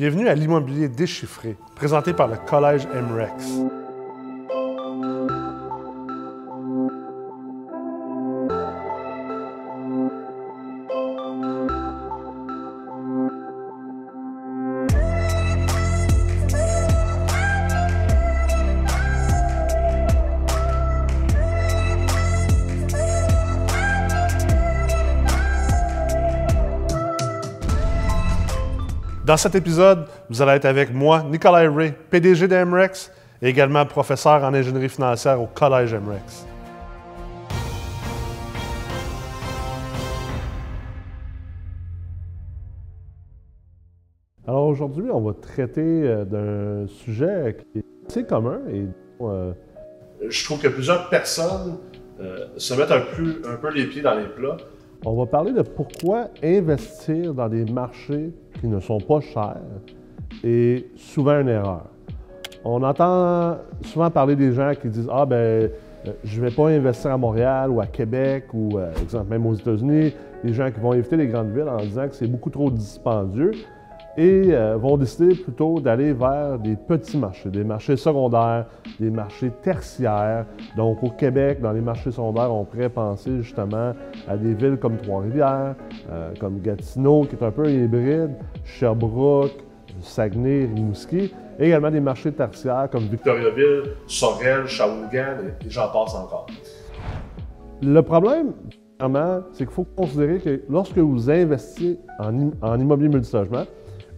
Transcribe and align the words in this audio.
Bienvenue 0.00 0.28
à 0.28 0.34
l'immobilier 0.34 0.88
déchiffré, 0.88 1.58
présenté 1.74 2.14
par 2.14 2.26
le 2.26 2.38
Collège 2.48 2.86
MREX. 2.86 3.79
Dans 29.30 29.36
cet 29.36 29.54
épisode, 29.54 30.08
vous 30.28 30.42
allez 30.42 30.56
être 30.56 30.64
avec 30.64 30.92
moi, 30.92 31.22
Nicolas 31.22 31.70
Ray, 31.70 31.94
PDG 32.10 32.48
de 32.48 32.64
MREX 32.64 33.12
et 33.40 33.48
également 33.48 33.86
professeur 33.86 34.42
en 34.42 34.52
ingénierie 34.52 34.88
financière 34.88 35.40
au 35.40 35.46
Collège 35.46 35.94
MREX. 35.94 36.46
Alors 44.48 44.66
aujourd'hui, 44.66 45.04
on 45.12 45.20
va 45.20 45.34
traiter 45.34 45.80
euh, 45.80 46.24
d'un 46.24 46.88
sujet 46.88 47.56
qui 47.72 47.78
est 47.78 47.84
assez 48.08 48.24
commun 48.24 48.58
et 48.68 48.84
euh, 49.20 49.52
je 50.28 50.44
trouve 50.44 50.60
que 50.60 50.66
plusieurs 50.66 51.08
personnes 51.08 51.78
euh, 52.18 52.48
se 52.56 52.74
mettent 52.74 52.90
un 52.90 53.54
peu 53.62 53.70
les 53.72 53.86
pieds 53.86 54.02
dans 54.02 54.16
les 54.16 54.26
plats. 54.26 54.56
On 55.06 55.14
va 55.14 55.24
parler 55.24 55.52
de 55.52 55.62
pourquoi 55.62 56.28
investir 56.42 57.32
dans 57.32 57.48
des 57.48 57.64
marchés 57.64 58.32
qui 58.60 58.66
ne 58.66 58.80
sont 58.80 58.98
pas 58.98 59.20
chers 59.20 59.62
est 60.44 60.86
souvent 60.96 61.40
une 61.40 61.48
erreur. 61.48 61.86
On 62.64 62.82
entend 62.82 63.56
souvent 63.82 64.10
parler 64.10 64.36
des 64.36 64.52
gens 64.52 64.72
qui 64.80 64.88
disent 64.88 65.08
Ah, 65.10 65.24
ben, 65.24 65.36
euh, 65.36 65.68
je 66.22 66.38
ne 66.40 66.46
vais 66.46 66.54
pas 66.54 66.68
investir 66.68 67.12
à 67.12 67.16
Montréal 67.16 67.70
ou 67.70 67.80
à 67.80 67.86
Québec 67.86 68.48
ou, 68.52 68.78
euh, 68.78 68.92
exemple, 69.02 69.30
même 69.30 69.46
aux 69.46 69.54
États-Unis. 69.54 70.12
Les 70.44 70.52
gens 70.52 70.70
qui 70.70 70.80
vont 70.80 70.92
éviter 70.92 71.16
les 71.16 71.28
grandes 71.28 71.50
villes 71.50 71.68
en 71.68 71.78
disant 71.78 72.06
que 72.06 72.14
c'est 72.14 72.26
beaucoup 72.26 72.50
trop 72.50 72.70
dispendieux 72.70 73.52
et 74.16 74.46
euh, 74.48 74.76
vont 74.76 74.96
décider 74.96 75.34
plutôt 75.34 75.80
d'aller 75.80 76.12
vers 76.12 76.58
des 76.58 76.76
petits 76.76 77.16
marchés, 77.16 77.48
des 77.48 77.64
marchés 77.64 77.96
secondaires, 77.96 78.66
des 78.98 79.10
marchés 79.10 79.50
tertiaires. 79.62 80.46
Donc 80.76 81.02
au 81.02 81.10
Québec, 81.10 81.60
dans 81.60 81.72
les 81.72 81.80
marchés 81.80 82.10
secondaires, 82.10 82.52
on 82.52 82.64
pourrait 82.64 82.88
penser 82.88 83.42
justement 83.42 83.92
à 84.28 84.36
des 84.36 84.54
villes 84.54 84.78
comme 84.78 84.96
Trois-Rivières, 84.98 85.74
euh, 86.10 86.32
comme 86.40 86.60
Gatineau, 86.60 87.24
qui 87.24 87.36
est 87.36 87.44
un 87.44 87.50
peu 87.50 87.70
hybride, 87.70 88.32
Sherbrooke, 88.64 89.64
Saguenay, 90.00 90.68
Rimouski, 90.74 91.32
et 91.58 91.66
également 91.66 91.90
des 91.90 92.00
marchés 92.00 92.32
tertiaires 92.32 92.88
comme 92.90 93.04
Victoriaville, 93.04 93.82
Sorel, 94.06 94.66
Shawinigan, 94.66 95.36
et 95.64 95.70
j'en 95.70 95.88
passe 95.88 96.14
encore. 96.14 96.46
Le 97.82 98.00
problème, 98.00 98.52
c'est 99.52 99.64
qu'il 99.64 99.74
faut 99.74 99.86
considérer 99.96 100.38
que 100.38 100.60
lorsque 100.68 100.98
vous 100.98 101.30
investissez 101.30 101.98
en, 102.18 102.50
en 102.60 102.78
immobilier 102.78 103.08
multilogement, 103.08 103.64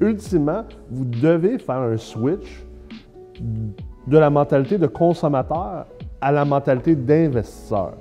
ultimement, 0.03 0.64
vous 0.91 1.05
devez 1.05 1.58
faire 1.58 1.77
un 1.77 1.97
switch 1.97 2.64
de 4.06 4.19
la 4.19 4.31
mentalité 4.31 4.78
de 4.78 4.86
consommateur 4.86 5.86
à 6.20 6.33
la 6.33 6.44
mentalité 6.44 6.94
d'investisseur. 6.94 7.92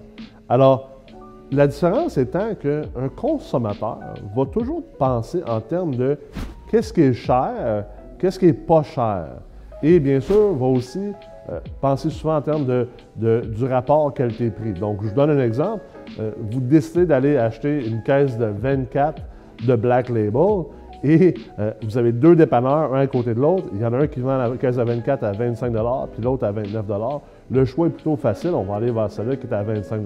Alors, 0.49 0.89
la 1.52 1.67
différence 1.67 2.17
étant 2.17 2.55
qu'un 2.55 3.09
consommateur 3.16 3.99
va 4.35 4.45
toujours 4.45 4.83
penser 4.97 5.41
en 5.47 5.59
termes 5.59 5.95
de 5.95 6.17
qu'est-ce 6.69 6.93
qui 6.93 7.02
est 7.02 7.13
cher, 7.13 7.85
qu'est-ce 8.17 8.39
qui 8.39 8.47
est 8.47 8.53
pas 8.53 8.83
cher. 8.83 9.27
Et 9.83 9.99
bien 9.99 10.19
sûr, 10.19 10.53
va 10.55 10.67
aussi 10.67 11.11
euh, 11.49 11.59
penser 11.81 12.09
souvent 12.09 12.38
en 12.38 12.41
termes 12.41 12.65
de, 12.65 13.41
du 13.41 13.65
rapport 13.65 14.13
qualité-prix. 14.13 14.73
Donc, 14.73 15.02
je 15.02 15.09
vous 15.09 15.15
donne 15.15 15.31
un 15.31 15.43
exemple. 15.43 15.81
Euh, 16.20 16.31
vous 16.52 16.59
décidez 16.59 17.05
d'aller 17.05 17.37
acheter 17.37 17.86
une 17.86 18.03
caisse 18.03 18.37
de 18.37 18.45
24 18.45 19.21
de 19.65 19.76
Black 19.76 20.09
Label 20.09 20.65
et 21.04 21.34
euh, 21.60 21.72
vous 21.84 21.98
avez 21.98 22.12
deux 22.12 22.36
dépanneurs, 22.36 22.94
un 22.94 23.02
à 23.02 23.08
côté 23.08 23.34
de 23.34 23.39
l'autre. 23.39 23.66
Il 23.73 23.82
y 23.82 23.86
en 23.86 23.94
a 23.94 23.98
un 23.98 24.08
qui 24.08 24.20
vend 24.20 24.38
la 24.38 24.50
caisse 24.58 24.78
à 24.78 24.84
24 24.84 25.23
à 25.23 25.32
25 25.32 25.73
puis 26.14 26.22
l'autre 26.22 26.45
à 26.45 26.52
29 26.52 26.86
Le 27.50 27.66
choix 27.66 27.88
est 27.88 27.92
plutôt 27.92 28.16
facile. 28.16 28.52
On 28.54 28.64
va 28.64 28.76
aller 28.76 28.92
vers 28.92 29.10
celle-là 29.10 29.36
qui 29.36 29.48
est 29.48 29.54
à 29.54 29.64
25 29.64 30.02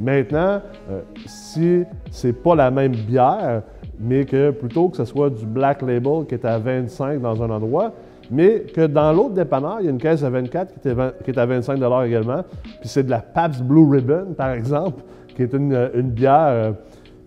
Maintenant, 0.00 0.60
euh, 0.90 1.00
si 1.26 1.84
ce 2.10 2.26
n'est 2.26 2.32
pas 2.32 2.54
la 2.54 2.70
même 2.70 2.92
bière, 2.92 3.62
mais 4.00 4.24
que 4.24 4.50
plutôt 4.50 4.88
que 4.88 4.96
ce 4.96 5.04
soit 5.04 5.30
du 5.30 5.46
Black 5.46 5.82
Label 5.82 6.26
qui 6.28 6.34
est 6.34 6.44
à 6.44 6.58
25 6.58 7.20
dans 7.20 7.42
un 7.42 7.50
endroit, 7.50 7.92
mais 8.30 8.60
que 8.74 8.86
dans 8.86 9.12
l'autre 9.12 9.34
dépanneur, 9.34 9.76
il 9.80 9.84
y 9.84 9.88
a 9.88 9.90
une 9.90 9.98
caisse 9.98 10.24
à 10.24 10.30
24 10.30 10.80
qui 10.80 10.88
est, 11.30 11.38
à 11.38 11.46
25 11.46 11.76
également, 12.06 12.42
puis 12.80 12.88
c'est 12.88 13.04
de 13.04 13.10
la 13.10 13.20
Pabst 13.20 13.62
Blue 13.62 13.88
Ribbon, 13.88 14.34
par 14.36 14.50
exemple, 14.50 15.02
qui 15.36 15.42
est 15.42 15.52
une, 15.52 15.90
une 15.94 16.10
bière 16.10 16.48
euh, 16.48 16.72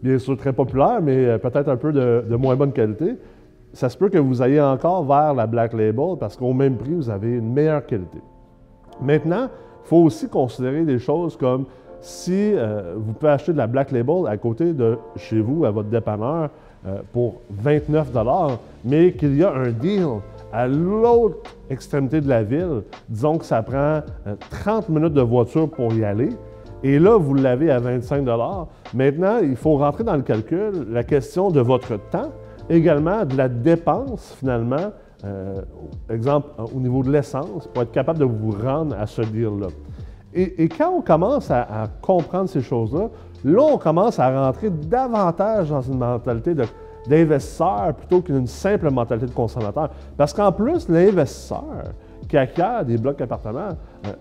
bien 0.02 0.20
sûr 0.20 0.38
très 0.38 0.54
populaire, 0.54 1.02
mais 1.02 1.26
euh, 1.26 1.38
peut-être 1.38 1.70
un 1.70 1.78
peu 1.78 1.92
de, 1.92 2.36
moins 2.36 2.56
bonne 2.56 2.72
qualité, 2.72 3.16
ça 3.74 3.90
se 3.90 3.98
peut 3.98 4.10
que 4.10 4.18
vous 4.18 4.42
ayez 4.42 4.62
encore 4.62 5.06
vers 5.06 5.34
la 5.34 5.48
Black 5.48 5.74
Label 5.74 6.18
parce 6.20 6.36
qu'au 6.36 6.54
même 6.54 6.78
prix, 6.78 6.94
vous 6.94 7.10
avez 7.10 7.38
une 7.38 7.54
meilleure 7.54 7.86
qualité. 7.86 8.20
Maintenant, 9.02 9.50
il 9.84 9.88
faut 9.88 9.98
aussi 9.98 10.28
considérer 10.28 10.84
des 10.84 11.00
choses 11.00 11.38
comme 11.38 11.66
si 12.00 12.54
euh, 12.54 12.96
vous 12.98 13.14
pouvez 13.14 13.32
acheter 13.32 13.54
de 13.54 13.58
la 13.58 13.68
Black 13.68 13.92
Label 13.92 14.28
à 14.28 14.38
côté 14.38 14.74
de 14.74 14.98
chez 15.16 15.40
vous, 15.40 15.66
à 15.66 15.72
votre 15.72 15.90
dépanneur, 15.90 16.50
euh, 16.86 17.00
pour 17.12 17.42
29 17.50 18.08
mais 18.86 19.12
qu'il 19.14 19.36
y 19.36 19.44
a 19.44 19.52
un 19.52 19.72
deal 19.72 20.08
à 20.54 20.68
l'autre 20.68 21.38
extrémité 21.70 22.22
de 22.22 22.30
la 22.30 22.44
ville, 22.44 22.84
disons 23.10 23.38
que 23.38 23.46
ça 23.46 23.62
prend 23.62 24.02
30 24.50 24.90
minutes 24.90 25.14
de 25.14 25.22
voiture 25.22 25.70
pour 25.70 25.92
y 25.94 26.06
aller, 26.06 26.30
et 26.84 27.00
là, 27.00 27.18
vous 27.18 27.34
l'avez 27.34 27.72
à 27.72 27.80
25 27.80 28.26
Maintenant, 28.94 29.40
il 29.42 29.56
faut 29.56 29.78
rentrer 29.78 30.04
dans 30.04 30.16
le 30.16 30.22
calcul 30.22 30.88
la 30.90 31.04
question 31.04 31.50
de 31.50 31.60
votre 31.60 31.98
temps, 32.10 32.32
également 32.70 33.26
de 33.26 33.36
la 33.36 33.50
dépense 33.50 34.36
finalement, 34.40 34.92
euh, 35.26 35.62
exemple 36.10 36.50
au 36.74 36.80
niveau 36.80 37.02
de 37.02 37.12
l'essence, 37.12 37.68
pour 37.68 37.84
être 37.84 37.92
capable 37.92 38.20
de 38.20 38.26
vous 38.26 38.52
rendre 38.52 38.96
à 38.98 39.08
ce 39.08 39.22
deal-là. 39.22 39.68
Et, 40.34 40.70
quand 40.70 40.92
on 40.92 41.02
commence 41.02 41.50
à, 41.50 41.88
comprendre 42.02 42.48
ces 42.48 42.62
choses-là, 42.62 43.10
là, 43.44 43.62
on 43.62 43.78
commence 43.80 44.20
à 44.20 44.46
rentrer 44.46 44.70
davantage 44.70 45.70
dans 45.70 45.82
une 45.82 45.98
mentalité 45.98 46.54
d'investisseur 47.08 47.96
plutôt 47.96 48.22
qu'une 48.22 48.46
simple 48.46 48.92
mentalité 48.92 49.26
de 49.26 49.32
consommateur. 49.32 49.90
Parce 50.16 50.34
qu'en 50.34 50.52
plus, 50.52 50.88
l'investisseur 50.90 51.86
qui 52.28 52.38
acquiert 52.38 52.86
des 52.86 52.98
blocs 52.98 53.18
d'appartements, 53.18 53.70
euh, 54.06 54.14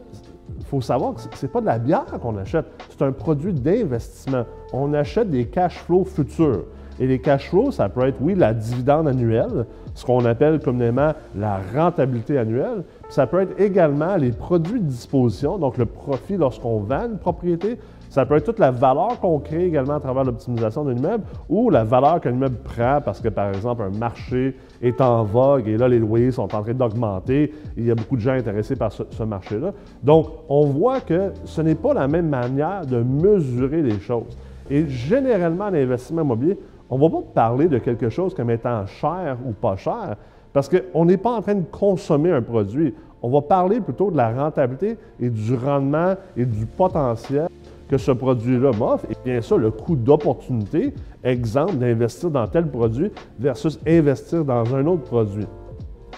il 0.58 0.64
faut 0.64 0.80
savoir 0.80 1.14
que 1.14 1.20
ce 1.20 1.46
n'est 1.46 1.52
pas 1.52 1.60
de 1.60 1.66
la 1.66 1.78
bière 1.78 2.04
qu'on 2.20 2.36
achète, 2.36 2.66
c'est 2.90 3.04
un 3.04 3.12
produit 3.12 3.52
d'investissement. 3.52 4.44
On 4.72 4.94
achète 4.94 5.30
des 5.30 5.46
cash 5.46 5.78
flows 5.78 6.04
futurs. 6.04 6.64
Et 6.98 7.06
les 7.06 7.18
cash 7.18 7.50
flows, 7.50 7.72
ça 7.72 7.88
peut 7.88 8.06
être, 8.06 8.16
oui, 8.20 8.34
la 8.34 8.54
dividende 8.54 9.06
annuelle, 9.06 9.66
ce 9.94 10.04
qu'on 10.04 10.24
appelle 10.24 10.60
communément 10.60 11.12
la 11.36 11.60
rentabilité 11.74 12.38
annuelle. 12.38 12.84
Ça 13.10 13.26
peut 13.26 13.40
être 13.40 13.60
également 13.60 14.16
les 14.16 14.30
produits 14.30 14.80
de 14.80 14.86
disposition, 14.86 15.58
donc 15.58 15.76
le 15.76 15.84
profit 15.84 16.36
lorsqu'on 16.36 16.78
vend 16.78 17.06
une 17.06 17.18
propriété. 17.18 17.78
Ça 18.10 18.24
peut 18.24 18.36
être 18.36 18.44
toute 18.44 18.58
la 18.58 18.70
valeur 18.70 19.20
qu'on 19.20 19.38
crée 19.38 19.66
également 19.66 19.94
à 19.94 20.00
travers 20.00 20.24
l'optimisation 20.24 20.84
d'un 20.84 20.94
immeuble 20.96 21.24
ou 21.48 21.70
la 21.70 21.84
valeur 21.84 22.20
qu'un 22.20 22.32
immeuble 22.32 22.56
prend 22.56 23.00
parce 23.04 23.20
que, 23.20 23.28
par 23.28 23.48
exemple, 23.48 23.82
un 23.82 23.96
marché 23.96 24.56
est 24.82 25.00
en 25.00 25.24
vogue 25.24 25.68
et 25.68 25.76
là, 25.76 25.88
les 25.88 25.98
loyers 25.98 26.30
sont 26.30 26.54
en 26.54 26.62
train 26.62 26.74
d'augmenter. 26.74 27.52
Il 27.76 27.86
y 27.86 27.90
a 27.90 27.94
beaucoup 27.94 28.16
de 28.16 28.20
gens 28.20 28.32
intéressés 28.32 28.76
par 28.76 28.92
ce, 28.92 29.22
marché-là. 29.22 29.72
Donc, 30.02 30.28
on 30.48 30.66
voit 30.66 31.00
que 31.00 31.32
ce 31.44 31.60
n'est 31.60 31.74
pas 31.74 31.94
la 31.94 32.08
même 32.08 32.28
manière 32.28 32.86
de 32.86 33.02
mesurer 33.02 33.82
les 33.82 33.98
choses. 33.98 34.36
Et 34.70 34.86
généralement, 34.88 35.70
l'investissement 35.70 36.22
immobilier, 36.22 36.58
on 36.88 36.98
ne 36.98 37.02
va 37.02 37.10
pas 37.10 37.24
parler 37.34 37.68
de 37.68 37.78
quelque 37.78 38.08
chose 38.08 38.34
comme 38.34 38.50
étant 38.50 38.86
cher 38.86 39.36
ou 39.44 39.52
pas 39.52 39.76
cher, 39.76 40.16
parce 40.52 40.68
qu'on 40.68 41.04
n'est 41.04 41.16
pas 41.16 41.32
en 41.32 41.42
train 41.42 41.54
de 41.54 41.64
consommer 41.70 42.30
un 42.32 42.42
produit. 42.42 42.94
On 43.22 43.28
va 43.28 43.42
parler 43.42 43.80
plutôt 43.80 44.10
de 44.10 44.16
la 44.16 44.30
rentabilité 44.30 44.96
et 45.20 45.28
du 45.28 45.54
rendement 45.54 46.14
et 46.36 46.44
du 46.44 46.66
potentiel 46.66 47.48
que 47.88 47.98
ce 47.98 48.12
produit-là 48.12 48.72
m'offre. 48.72 49.06
Et 49.10 49.16
bien 49.24 49.40
sûr, 49.40 49.58
le 49.58 49.70
coût 49.70 49.96
d'opportunité, 49.96 50.94
exemple 51.22 51.76
d'investir 51.76 52.30
dans 52.30 52.46
tel 52.46 52.68
produit 52.68 53.10
versus 53.38 53.78
investir 53.86 54.44
dans 54.44 54.74
un 54.74 54.86
autre 54.86 55.04
produit. 55.04 55.46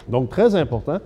Donc, 0.08 0.30
très 0.30 0.54
important. 0.54 0.98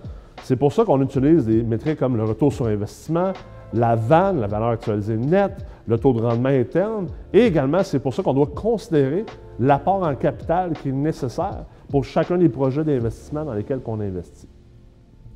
C'est 0.43 0.55
pour 0.55 0.73
ça 0.73 0.83
qu'on 0.83 1.01
utilise 1.01 1.45
des 1.45 1.63
métriques 1.63 1.99
comme 1.99 2.17
le 2.17 2.23
retour 2.23 2.51
sur 2.51 2.65
investissement, 2.65 3.33
la 3.73 3.95
VAN, 3.95 4.33
la 4.33 4.47
valeur 4.47 4.69
actualisée 4.69 5.17
nette, 5.17 5.65
le 5.87 5.97
taux 5.97 6.13
de 6.13 6.21
rendement 6.21 6.49
interne, 6.49 7.07
et 7.33 7.41
également, 7.41 7.83
c'est 7.83 7.99
pour 7.99 8.13
ça 8.13 8.23
qu'on 8.23 8.33
doit 8.33 8.49
considérer 8.53 9.25
l'apport 9.59 10.03
en 10.03 10.15
capital 10.15 10.73
qui 10.73 10.89
est 10.89 10.93
nécessaire 10.93 11.65
pour 11.89 12.05
chacun 12.05 12.37
des 12.37 12.49
projets 12.49 12.83
d'investissement 12.83 13.45
dans 13.45 13.53
lesquels 13.53 13.81
on 13.85 13.99
investit. 13.99 14.47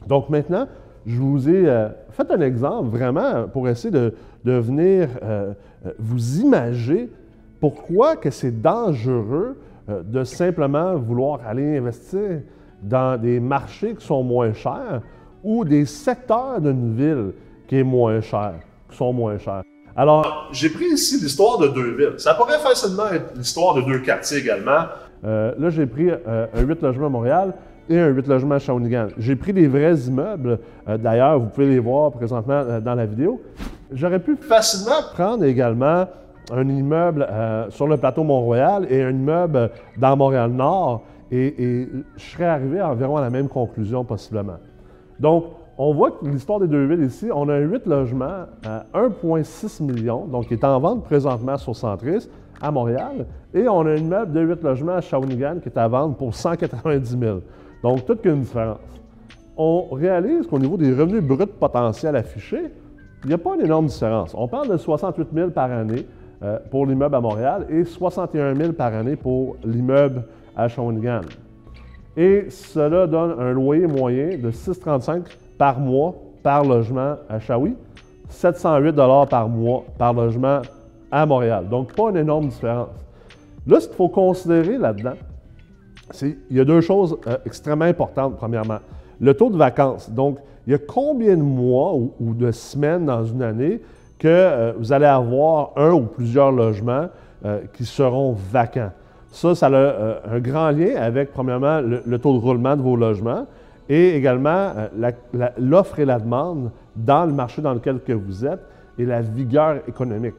Donc 0.08 0.30
maintenant, 0.30 0.68
je 1.06 1.20
vous 1.20 1.50
ai 1.50 1.68
euh, 1.68 1.90
fait 2.10 2.30
un 2.32 2.42
exemple 2.42 2.90
vraiment 2.90 3.48
pour 3.48 3.68
essayer 3.70 3.92
de, 3.92 4.14
venir 4.54 5.10
euh, 5.24 5.54
euh, 5.86 5.92
vous 6.00 6.40
imaginer 6.40 7.10
pourquoi 7.60 8.16
que 8.16 8.30
c'est 8.30 8.62
dangereux 8.62 9.58
de 9.88 10.26
simplement 10.26 10.96
vouloir 10.98 11.40
aller 11.48 11.78
investir 11.78 12.42
dans 12.84 13.20
des 13.20 13.40
marchés 13.40 13.96
qui 13.96 14.06
sont 14.06 14.22
moins 14.22 14.52
chers 14.52 15.02
ou 15.44 15.64
des 15.64 15.86
secteurs 15.86 16.60
d'une 16.60 16.94
ville 16.94 17.32
qui 17.68 17.78
est 17.78 17.84
moins 17.84 18.20
cher, 18.20 18.56
qui 18.90 18.98
sont 18.98 19.14
moins 19.14 19.38
chers. 19.38 19.64
Alors, 19.96 20.50
j'ai 20.52 20.70
pris 20.70 20.86
ici 20.86 21.20
l'histoire 21.20 21.58
de 21.58 21.70
deux 21.70 21.96
villes. 21.96 22.14
Ça 22.18 22.36
pourrait 22.36 22.60
facilement 22.60 23.08
être 23.08 23.34
l'histoire 23.36 23.74
de 23.76 23.82
deux 23.82 24.00
quartiers 24.00 24.38
également. 24.38 24.86
Euh, 25.26 25.54
là, 25.58 25.70
j'ai 25.72 25.88
pris 25.88 26.10
euh, 26.12 26.46
un 26.54 26.62
8 26.62 26.82
logements 26.84 27.08
à 27.08 27.10
Montréal 27.10 27.54
et 27.90 27.98
un 27.98 28.10
8 28.10 28.28
logements 28.28 28.56
à 28.56 28.60
Shawinigan. 28.60 29.08
J'ai 29.18 29.36
pris 29.36 29.54
des 29.54 29.68
vrais 29.68 29.96
immeubles. 29.96 30.60
Euh, 30.88 30.98
d'ailleurs, 30.98 31.40
vous 31.40 31.48
pouvez 31.48 31.68
les 31.68 31.80
voir 31.80 32.12
présentement 32.12 32.80
dans 32.80 32.94
la 32.94 33.06
vidéo. 33.08 33.42
J'aurais 33.92 34.20
pu 34.20 34.36
facilement 34.36 35.02
prendre 35.14 35.44
également 35.46 36.06
un 36.52 36.68
immeuble 36.68 37.28
sur 37.70 37.88
le 37.88 37.98
plateau 37.98 38.24
Mont-Royal 38.24 38.86
et 38.90 39.02
un 39.02 39.12
immeuble 39.12 39.72
dans 39.98 40.16
Montréal-Nord 40.18 41.04
et, 41.32 41.88
je 42.16 42.24
serais 42.24 42.46
arrivé 42.46 42.82
environ 42.82 43.18
à 43.18 43.22
la 43.22 43.30
même 43.30 43.48
conclusion 43.48 44.04
possiblement. 44.04 44.58
Donc, 45.20 45.46
on 45.78 45.94
voit 45.94 46.12
que 46.12 46.26
l'histoire 46.26 46.60
des 46.60 46.68
deux 46.68 46.86
villes 46.86 47.06
ici, 47.06 47.30
on 47.34 47.50
a 47.50 47.54
un 47.54 47.60
8 47.60 47.86
logements 47.86 48.46
à 48.66 48.86
1,6 48.94 49.84
million, 49.84 50.26
donc 50.26 50.48
qui 50.48 50.54
est 50.54 50.64
en 50.64 50.80
vente 50.80 51.04
présentement 51.04 51.58
sur 51.58 51.76
Centris 51.76 52.30
à 52.62 52.72
Montréal, 52.72 53.26
et 53.54 53.68
on 53.68 53.82
a 53.82 53.92
un 53.92 53.96
immeuble 53.96 54.32
de 54.32 54.42
8 54.42 54.64
logements 54.64 54.96
à 54.96 55.02
Shawinigan 55.02 55.60
qui 55.62 55.70
est 55.70 55.78
à 55.78 55.88
vendre 55.88 56.16
pour 56.16 56.34
190 56.34 57.18
000. 57.20 57.40
Donc, 57.84 58.06
toute 58.06 58.26
une 58.26 58.42
différence. 58.42 58.80
On 59.56 59.88
réalise 59.92 60.48
qu'au 60.48 60.60
niveau 60.60 60.78
des 60.78 60.94
revenus 60.94 61.22
bruts 61.22 61.46
potentiels 61.46 62.16
affichés, 62.16 62.72
il 63.24 63.30
n'y 63.30 63.34
a 63.34 63.38
pas 63.38 63.56
une 63.56 63.66
énorme 63.66 63.88
différence. 63.88 64.34
On 64.36 64.48
parle 64.48 64.70
de 64.70 64.78
68 64.78 65.28
000 65.34 65.50
par 65.50 65.72
année 65.72 66.06
euh, 66.44 66.60
pour 66.70 66.86
l'immeuble 66.86 67.16
à 67.16 67.22
Montréal 67.22 67.66
et 67.70 67.84
61 67.84 68.56
000 68.56 68.74
par 68.74 68.94
année 68.94 69.16
pour 69.16 69.58
l'immeuble 69.64 70.24
à 70.56 70.68
Shawinigan. 70.68 71.22
Et 72.16 72.50
cela 72.50 73.08
donne 73.08 73.40
un 73.40 73.54
loyer 73.54 73.88
moyen 73.88 74.38
de 74.38 74.52
6,35 74.52 75.24
par 75.58 75.80
mois 75.80 76.16
par 76.44 76.64
logement 76.64 77.16
à 77.30 77.40
Shawi, 77.40 77.76
708 78.30 78.96
par 79.30 79.50
mois 79.50 79.84
par 79.98 80.14
logement 80.14 80.62
à 81.12 81.26
Montréal. 81.26 81.68
Donc, 81.70 81.94
pas 81.94 82.10
une 82.10 82.18
énorme 82.18 82.48
différence. 82.48 82.90
Là, 83.66 83.80
ce 83.80 83.88
qu'il 83.88 83.96
faut 83.96 84.10
considérer 84.10 84.78
là-dedans, 84.78 85.16
c'est 86.12 86.38
il 86.50 86.58
y 86.58 86.60
a 86.60 86.66
deux 86.66 86.82
choses 86.82 87.18
euh, 87.28 87.38
extrêmement 87.46 87.86
importantes. 87.86 88.38
Premièrement, 88.38 88.80
le 89.20 89.34
taux 89.34 89.50
de 89.50 89.58
vacances. 89.58 90.10
Donc, 90.10 90.38
il 90.68 90.72
y 90.72 90.76
a 90.76 90.80
combien 90.80 91.38
de 91.38 91.42
mois 91.42 91.94
ou, 91.96 92.34
de 92.34 92.52
semaines 92.52 93.06
dans 93.06 93.24
une 93.24 93.42
année 93.42 93.80
que 94.20 94.28
euh, 94.28 94.74
vous 94.78 94.92
allez 94.92 95.06
avoir 95.06 95.72
un 95.78 95.92
ou 95.92 96.02
plusieurs 96.02 96.52
logements 96.52 97.08
euh, 97.46 97.62
qui 97.74 97.86
seront 97.86 98.34
vacants? 98.34 98.92
Ça, 99.32 99.56
ça 99.56 99.68
a 99.68 99.72
euh, 99.72 100.20
un 100.30 100.40
grand 100.40 100.72
lien 100.72 100.98
avec, 100.98 101.32
premièrement, 101.32 101.80
le, 101.80 102.20
taux 102.20 102.34
de 102.34 102.40
roulement 102.40 102.76
de 102.76 102.82
vos 102.82 102.98
logements 102.98 103.46
et 103.88 104.16
également 104.18 104.74
l'offre 105.58 106.00
et 106.00 106.06
la 106.06 106.20
demande 106.20 106.72
dans 106.98 107.26
le 107.26 107.32
marché 107.32 107.62
dans 107.62 107.74
lequel 107.74 108.02
que 108.02 108.12
vous 108.12 108.46
êtes 108.46 108.60
et 109.00 109.06
la 109.06 109.22
vigueur 109.22 109.78
économique. 109.88 110.36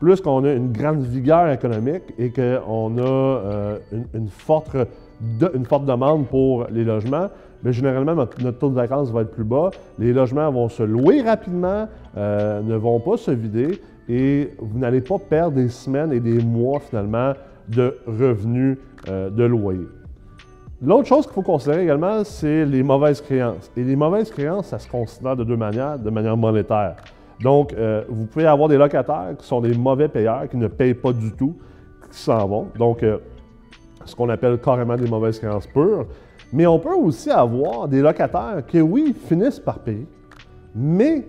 Plus 0.00 0.22
qu'on 0.22 0.44
a 0.44 0.52
une 0.52 0.72
grande 0.72 1.02
vigueur 1.02 1.50
économique 1.50 2.04
et 2.18 2.30
qu'on 2.30 2.96
a 2.96 3.74
une, 4.14 4.28
forte 4.28 4.74
une 5.54 5.64
forte 5.64 5.86
demande 5.86 6.26
pour 6.26 6.66
les 6.70 6.84
logements, 6.84 7.28
mais 7.62 7.72
généralement, 7.72 8.14
notre, 8.14 8.50
taux 8.58 8.68
de 8.68 8.74
vacances 8.74 9.10
va 9.10 9.22
être 9.22 9.30
plus 9.30 9.44
bas. 9.44 9.70
Les 9.98 10.12
logements 10.12 10.50
vont 10.50 10.68
se 10.68 10.82
louer 10.82 11.22
rapidement, 11.22 11.88
ne 12.16 12.74
vont 12.76 13.00
pas 13.00 13.16
se 13.16 13.30
vider 13.30 13.80
et 14.08 14.52
vous 14.58 14.78
n'allez 14.78 15.00
pas 15.00 15.18
perdre 15.18 15.56
des 15.56 15.68
semaines 15.68 16.12
et 16.12 16.20
des 16.20 16.42
mois 16.42 16.80
finalement 16.80 17.32
de 17.68 17.96
revenus 18.06 18.78
euh, 19.08 19.30
de 19.30 19.44
loyer. 19.44 19.86
L'autre 20.82 21.08
chose 21.08 21.24
qu'il 21.24 21.34
faut 21.34 21.42
considérer 21.42 21.82
également, 21.82 22.22
c'est 22.22 22.64
les 22.64 22.82
mauvaises 22.82 23.20
créances. 23.20 23.70
Et 23.76 23.82
les 23.82 23.96
mauvaises 23.96 24.30
créances, 24.30 24.66
ça 24.66 24.78
se 24.78 24.88
considère 24.88 25.34
de 25.34 25.42
deux 25.42 25.56
manières, 25.56 25.98
de 25.98 26.10
manière 26.10 26.36
monétaire. 26.36 26.96
Donc, 27.40 27.72
euh, 27.72 28.04
vous 28.08 28.26
pouvez 28.26 28.46
avoir 28.46 28.68
des 28.68 28.76
locataires 28.76 29.34
qui 29.38 29.46
sont 29.46 29.60
des 29.60 29.76
mauvais 29.76 30.08
payeurs, 30.08 30.48
qui 30.48 30.56
ne 30.56 30.68
payent 30.68 30.94
pas 30.94 31.12
du 31.12 31.32
tout, 31.32 31.56
qui 32.12 32.18
s'en 32.18 32.46
vont. 32.46 32.68
Donc, 32.78 33.02
euh, 33.02 33.18
ce 34.06 34.16
qu'on 34.16 34.28
appelle 34.28 34.58
carrément 34.58 34.96
des 34.96 35.08
mauvaises 35.08 35.38
créances 35.38 35.66
pures. 35.66 36.06
Mais 36.52 36.66
on 36.66 36.78
peut 36.78 36.94
aussi 36.94 37.30
avoir 37.30 37.88
des 37.88 38.00
locataires 38.00 38.62
qui, 38.66 38.80
oui, 38.80 39.14
finissent 39.28 39.60
par 39.60 39.80
payer, 39.80 40.06
mais 40.74 41.24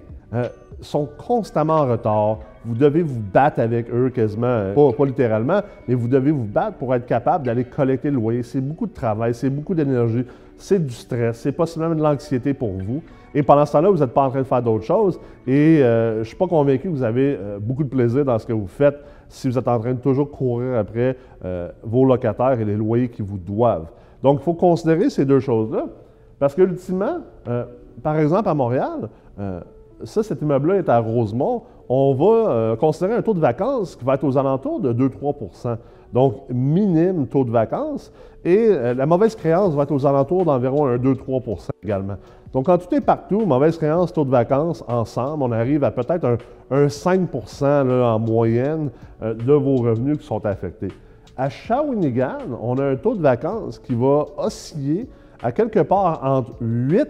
sont 0.82 1.08
constamment 1.18 1.76
en 1.76 1.88
retard, 1.88 2.40
vous 2.66 2.76
devez 2.76 3.02
vous 3.02 3.20
battre 3.20 3.60
avec 3.60 3.90
eux 3.92 4.10
quasiment, 4.10 4.48
euh, 4.48 4.74
pas, 4.74 4.92
pas, 4.92 5.06
littéralement, 5.06 5.62
mais 5.88 5.96
vous 5.96 6.08
devez 6.08 6.32
vous 6.32 6.44
battre 6.44 6.78
pour 6.78 6.94
être 6.94 7.06
capable 7.06 7.46
d'aller 7.46 7.64
collecter 7.64 8.10
le 8.10 8.18
loyer. 8.18 8.44
C'est 8.44 8.62
beaucoup 8.62 8.88
de 8.88 8.94
travail, 8.94 9.34
c'est 9.34 9.50
beaucoup 9.50 9.74
d'énergie, 9.74 10.26
c'est 10.58 10.86
du 10.86 10.94
stress, 10.94 11.40
c'est 11.40 11.52
possiblement 11.52 11.96
de 11.96 12.02
l'anxiété 12.02 12.54
pour 12.54 12.72
vous. 12.74 13.02
Et 13.34 13.44
pendant 13.44 13.66
ce 13.66 13.72
temps-là, 13.74 13.90
vous 13.90 14.00
n'êtes 14.00 14.14
pas 14.14 14.24
en 14.24 14.30
train 14.30 14.40
de 14.40 14.46
faire 14.46 14.62
d'autres 14.62 14.86
choses. 14.86 15.20
Et 15.46 15.82
euh, 15.82 16.16
je 16.16 16.20
ne 16.20 16.24
suis 16.26 16.36
pas 16.36 16.48
convaincu 16.48 16.90
que 16.90 16.94
vous 16.94 17.04
avez 17.04 17.38
euh, 17.40 17.60
beaucoup 17.60 17.84
de 17.84 17.90
plaisir 17.90 18.26
dans 18.26 18.38
ce 18.40 18.46
que 18.46 18.54
vous 18.54 18.68
faites 18.68 18.98
si 19.30 19.50
vous 19.50 19.58
êtes 19.58 19.68
en 19.68 19.80
train 19.80 19.94
de 19.94 20.00
toujours 20.00 20.30
courir 20.32 20.78
après 20.78 21.18
vos 21.84 22.06
locataires 22.06 22.60
et 22.60 22.66
les 22.66 22.76
loyers 22.76 23.10
qui 23.10 23.22
vous 23.22 23.38
doivent. 23.38 23.88
Donc, 24.24 24.40
il 24.42 24.44
faut 24.44 24.54
considérer 24.54 25.10
ces 25.10 25.26
deux 25.26 25.40
choses-là. 25.40 25.86
Parce 26.40 26.56
que, 26.56 26.62
ultimement, 26.62 27.20
par 28.04 28.18
exemple, 28.20 28.50
à 28.50 28.54
Montréal, 28.54 29.10
ça, 30.04 30.24
cet 30.24 30.42
immeuble-là 30.42 30.76
est 30.76 30.90
à 30.90 31.00
Rosemont 31.00 31.64
on 31.89 32.13
va 32.13 32.51
euh, 32.51 32.75
considérer 32.75 33.13
un 33.16 33.22
taux 33.22 33.34
de 33.34 33.39
vacances 33.39 33.95
qui 33.95 34.04
va 34.04 34.16
être 34.16 34.24
aux 34.24 34.38
alentours 34.38 34.80
de 34.80 34.94
2-3% 34.94 35.78
Donc, 36.13 36.44
minime 36.50 37.28
taux 37.28 37.44
de 37.44 37.51
vacances. 37.51 38.12
Et 38.44 38.68
euh, 38.69 38.94
la 38.94 39.06
mauvaise 39.06 39.36
créance 39.36 39.74
va 39.74 39.84
être 39.84 39.92
aux 39.92 40.06
alentours 40.06 40.45
d'environ 40.45 40.88
un 40.88 40.98
2-3% 40.98 41.69
également. 41.84 42.18
Donc, 42.54 42.66
quand 42.66 42.78
tout 42.78 42.94
est 42.95 43.01
partout, 43.01 43.45
mauvaise 43.45 43.78
créance, 43.78 44.13
taux 44.13 44.25
de 44.25 44.30
vacances, 44.30 44.84
ensemble, 44.88 45.44
on 45.44 45.51
arrive 45.51 45.84
à 45.84 45.92
peut-être 45.92 46.38
un, 46.72 46.88
5% 46.88 48.04
en 48.04 48.19
moyenne 48.19 48.90
euh, 49.22 49.33
de 49.33 49.54
vos 49.54 49.78
revenus 49.78 50.18
qui 50.19 50.25
sont 50.25 50.45
affectés. 50.45 50.90
À 51.36 51.50
Shawinigan, 51.50 52.57
on 52.62 52.78
a 52.80 52.86
un 52.86 52.95
taux 52.95 53.16
de 53.16 53.22
vacances 53.22 53.80
qui 53.80 53.94
va 53.94 54.25
osciller 54.38 55.07
à 55.42 55.51
quelque 55.51 55.81
part 55.81 56.24
entre 56.24 56.54
8 56.62 57.07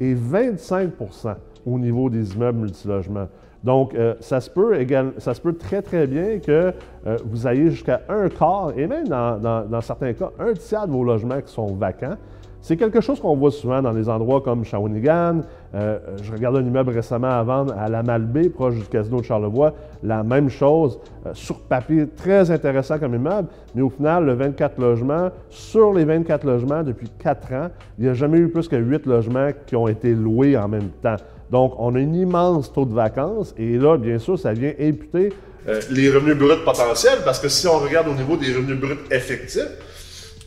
et 0.00 0.14
25% 0.14 1.34
au 1.66 1.78
niveau 1.78 2.10
des 2.10 2.34
immeubles 2.34 2.58
multilogements. 2.58 3.28
Donc, 3.64 3.94
euh, 3.94 4.14
ça, 4.20 4.40
se 4.40 4.50
peut 4.50 4.74
ça 5.18 5.34
se 5.34 5.40
peut 5.40 5.54
très, 5.54 5.82
très 5.82 6.06
bien 6.06 6.38
que 6.38 6.72
euh, 7.06 7.16
vous 7.24 7.46
ayez 7.46 7.70
jusqu'à 7.70 8.02
un 8.08 8.28
quart, 8.28 8.72
et 8.76 8.86
même 8.86 9.08
dans, 9.08 9.80
certains 9.80 10.12
cas, 10.12 10.30
un 10.38 10.52
tiers 10.52 10.86
de 10.86 10.92
vos 10.92 11.04
logements 11.04 11.40
qui 11.40 11.52
sont 11.52 11.74
vacants. 11.74 12.16
C'est 12.60 12.76
quelque 12.76 13.00
chose 13.00 13.20
qu'on 13.20 13.36
voit 13.36 13.52
souvent 13.52 13.80
dans 13.80 13.92
des 13.92 14.08
endroits 14.08 14.40
comme 14.40 14.64
Shawinigan. 14.64 15.42
Euh, 15.74 15.98
je 16.20 16.32
regarde 16.32 16.56
un 16.56 16.64
immeuble 16.64 16.90
récemment 16.90 17.30
à 17.30 17.42
vendre 17.44 17.72
à 17.78 17.88
la 17.88 18.02
Malbaie, 18.02 18.48
proche 18.48 18.74
du 18.74 18.84
casino 18.84 19.20
de 19.20 19.24
Charlevoix. 19.24 19.74
La 20.02 20.24
même 20.24 20.48
chose, 20.48 20.98
sur 21.34 21.60
papier, 21.60 22.08
très 22.08 22.50
intéressant 22.50 22.98
comme 22.98 23.14
immeuble, 23.14 23.48
mais 23.76 23.82
au 23.82 23.90
final, 23.90 24.26
le 24.26 24.34
24 24.34 24.80
logements, 24.80 25.28
sur 25.48 25.92
les 25.94 26.04
24 26.04 26.44
logements 26.44 26.82
depuis 26.82 27.08
4 27.18 27.52
ans, 27.52 27.68
il 27.96 28.04
n'y 28.04 28.10
a 28.10 28.14
jamais 28.14 28.38
eu 28.38 28.48
plus 28.48 28.66
que 28.66 28.76
8 28.76 29.06
logements 29.06 29.50
qui 29.66 29.76
ont 29.76 29.86
été 29.86 30.12
loués 30.12 30.56
en 30.56 30.66
même 30.66 30.90
temps. 31.00 31.16
Donc, 31.50 31.74
on 31.78 31.94
a 31.94 31.98
un 31.98 32.12
immense 32.12 32.72
taux 32.72 32.84
de 32.84 32.94
vacances 32.94 33.54
et 33.58 33.76
là, 33.78 33.96
bien 33.96 34.18
sûr, 34.18 34.38
ça 34.38 34.52
vient 34.52 34.72
imputer 34.78 35.32
euh, 35.66 35.80
les 35.90 36.10
revenus 36.10 36.36
bruts 36.36 36.64
potentiels 36.64 37.18
parce 37.24 37.40
que 37.40 37.48
si 37.48 37.66
on 37.66 37.78
regarde 37.78 38.08
au 38.08 38.14
niveau 38.14 38.36
des 38.36 38.54
revenus 38.54 38.78
bruts 38.78 38.98
effectifs, 39.10 39.68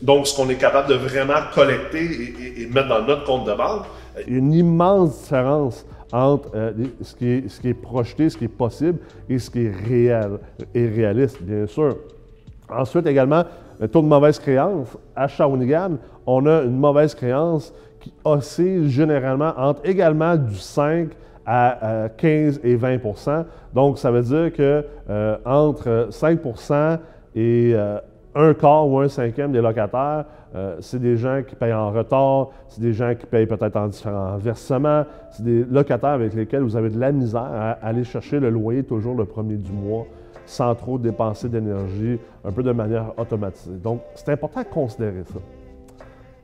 donc 0.00 0.26
ce 0.26 0.36
qu'on 0.36 0.48
est 0.48 0.56
capable 0.56 0.88
de 0.88 0.94
vraiment 0.94 1.40
collecter 1.54 2.34
et, 2.58 2.66
mettre 2.66 2.88
dans 2.88 3.02
notre 3.02 3.24
compte 3.24 3.46
de 3.46 3.54
banque, 3.54 3.84
une 4.26 4.52
immense 4.52 5.22
différence 5.22 5.86
entre 6.12 6.50
euh, 6.54 6.72
ce, 7.00 7.14
qui 7.14 7.28
est, 7.28 7.48
ce, 7.48 7.60
qui 7.60 7.68
est, 7.68 7.74
projeté, 7.74 8.28
ce 8.28 8.36
qui 8.36 8.44
est 8.44 8.48
possible 8.48 8.98
et 9.28 9.38
ce 9.38 9.50
qui 9.50 9.64
est 9.64 9.72
réel 9.88 10.38
et 10.74 10.86
réaliste, 10.86 11.42
bien 11.42 11.66
sûr. 11.66 11.96
Ensuite, 12.68 13.06
également, 13.06 13.44
le 13.80 13.88
taux 13.88 14.02
de 14.02 14.06
mauvaise 14.06 14.38
créance. 14.38 14.88
À 15.16 15.28
Shawinigan, 15.28 15.98
on 16.26 16.46
a 16.46 16.62
une 16.62 16.78
mauvaise 16.78 17.14
créance 17.14 17.72
qui 18.02 18.12
oscille 18.24 18.88
généralement 18.88 19.54
entre 19.56 19.80
également 19.88 20.36
du 20.36 20.56
5 20.56 21.10
à 21.46 22.08
15 22.16 22.60
et 22.62 22.76
20% 22.76 23.44
Donc, 23.74 23.98
ça 23.98 24.10
veut 24.10 24.22
dire 24.22 24.52
que 24.52 24.84
euh, 25.08 25.36
entre 25.44 26.08
5% 26.10 26.98
et 27.34 27.72
euh, 27.74 27.98
un 28.34 28.54
quart 28.54 28.86
ou 28.88 28.98
un 29.00 29.08
cinquième 29.08 29.52
des 29.52 29.60
locataires, 29.60 30.24
euh, 30.54 30.76
c'est 30.80 31.00
des 31.00 31.16
gens 31.16 31.42
qui 31.46 31.54
payent 31.54 31.72
en 31.72 31.90
retard, 31.90 32.48
c'est 32.68 32.80
des 32.80 32.92
gens 32.92 33.14
qui 33.14 33.26
payent 33.26 33.46
peut-être 33.46 33.76
en 33.76 33.88
différents 33.88 34.36
versements, 34.36 35.04
c'est 35.30 35.44
des 35.44 35.64
locataires 35.64 36.10
avec 36.10 36.34
lesquels 36.34 36.62
vous 36.62 36.76
avez 36.76 36.90
de 36.90 36.98
la 36.98 37.12
misère 37.12 37.40
à 37.40 37.70
aller 37.82 38.04
chercher 38.04 38.38
le 38.38 38.50
loyer 38.50 38.82
toujours 38.82 39.16
le 39.16 39.24
premier 39.24 39.56
du 39.56 39.72
mois 39.72 40.06
sans 40.44 40.74
trop 40.74 40.98
dépenser 40.98 41.48
d'énergie, 41.48 42.18
un 42.44 42.50
peu 42.50 42.62
de 42.62 42.72
manière 42.72 43.12
automatisée. 43.16 43.76
Donc, 43.76 44.02
c'est 44.14 44.30
important 44.30 44.60
de 44.60 44.66
considérer 44.66 45.22
ça. 45.24 45.38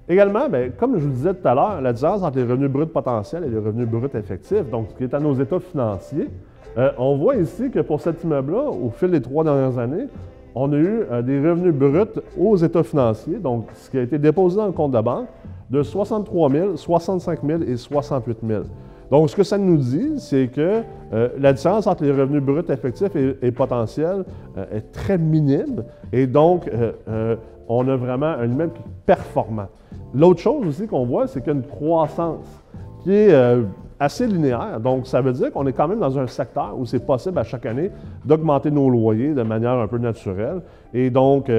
Également, 0.08 0.48
bien, 0.48 0.70
comme 0.70 0.94
je 0.94 1.02
vous 1.02 1.08
le 1.08 1.14
disais 1.14 1.34
tout 1.34 1.46
à 1.46 1.54
l'heure, 1.54 1.80
la 1.82 1.92
différence 1.92 2.22
entre 2.22 2.38
les 2.38 2.44
revenus 2.44 2.70
bruts 2.70 2.86
potentiels 2.86 3.44
et 3.44 3.50
les 3.50 3.58
revenus 3.58 3.86
bruts 3.86 4.08
effectifs, 4.14 4.70
donc 4.70 4.86
ce 4.88 4.94
qui 4.94 5.04
est 5.04 5.12
à 5.12 5.20
nos 5.20 5.34
états 5.34 5.60
financiers, 5.60 6.30
euh, 6.78 6.90
on 6.96 7.16
voit 7.18 7.36
ici 7.36 7.70
que 7.70 7.80
pour 7.80 8.00
cet 8.00 8.24
immeuble-là, 8.24 8.70
au 8.70 8.88
fil 8.88 9.10
des 9.10 9.20
trois 9.20 9.44
dernières 9.44 9.78
années, 9.78 10.06
on 10.54 10.72
a 10.72 10.76
eu 10.76 11.02
euh, 11.10 11.20
des 11.20 11.38
revenus 11.38 11.74
bruts 11.74 12.22
aux 12.38 12.56
états 12.56 12.82
financiers, 12.82 13.36
donc 13.36 13.66
ce 13.74 13.90
qui 13.90 13.98
a 13.98 14.02
été 14.02 14.18
déposé 14.18 14.56
dans 14.56 14.66
le 14.66 14.72
compte 14.72 14.92
de 14.92 15.00
banque, 15.00 15.26
de 15.68 15.82
63 15.82 16.50
000, 16.50 16.76
65 16.76 17.40
000 17.44 17.62
et 17.64 17.76
68 17.76 18.38
000. 18.46 18.62
Donc, 19.10 19.28
ce 19.28 19.36
que 19.36 19.42
ça 19.42 19.58
nous 19.58 19.76
dit, 19.76 20.14
c'est 20.18 20.48
que 20.48 20.82
euh, 21.12 21.28
la 21.38 21.52
différence 21.52 21.86
entre 21.86 22.04
les 22.04 22.12
revenus 22.12 22.42
bruts 22.42 22.64
effectifs 22.70 23.14
et, 23.14 23.52
potentiels 23.52 24.24
euh, 24.56 24.64
est 24.72 24.92
très 24.92 25.18
minime 25.18 25.84
et 26.12 26.26
donc 26.26 26.70
on 27.68 27.86
a 27.86 27.96
vraiment 27.96 28.26
un 28.26 28.46
immeuble 28.46 28.72
qui 28.72 28.80
est 28.80 29.06
performant. 29.06 29.68
L'autre 30.14 30.40
chose 30.40 30.66
aussi 30.66 30.86
qu'on 30.86 31.04
voit, 31.04 31.26
c'est 31.26 31.40
qu'il 31.40 31.52
y 31.52 31.56
a 31.56 31.58
une 31.58 31.66
croissance 31.66 32.62
qui 33.02 33.12
est 33.12 33.62
assez 34.00 34.26
linéaire. 34.26 34.80
Donc, 34.80 35.06
ça 35.06 35.20
veut 35.20 35.32
dire 35.32 35.52
qu'on 35.52 35.66
est 35.66 35.72
quand 35.72 35.88
même 35.88 36.00
dans 36.00 36.18
un 36.18 36.26
secteur 36.26 36.74
où 36.78 36.86
c'est 36.86 37.04
possible 37.04 37.38
à 37.38 37.44
chaque 37.44 37.66
année 37.66 37.90
d'augmenter 38.24 38.70
nos 38.70 38.88
loyers 38.88 39.34
de 39.34 39.42
manière 39.42 39.72
un 39.72 39.86
peu 39.86 39.98
naturelle. 39.98 40.62
Et 40.94 41.10
donc, 41.10 41.50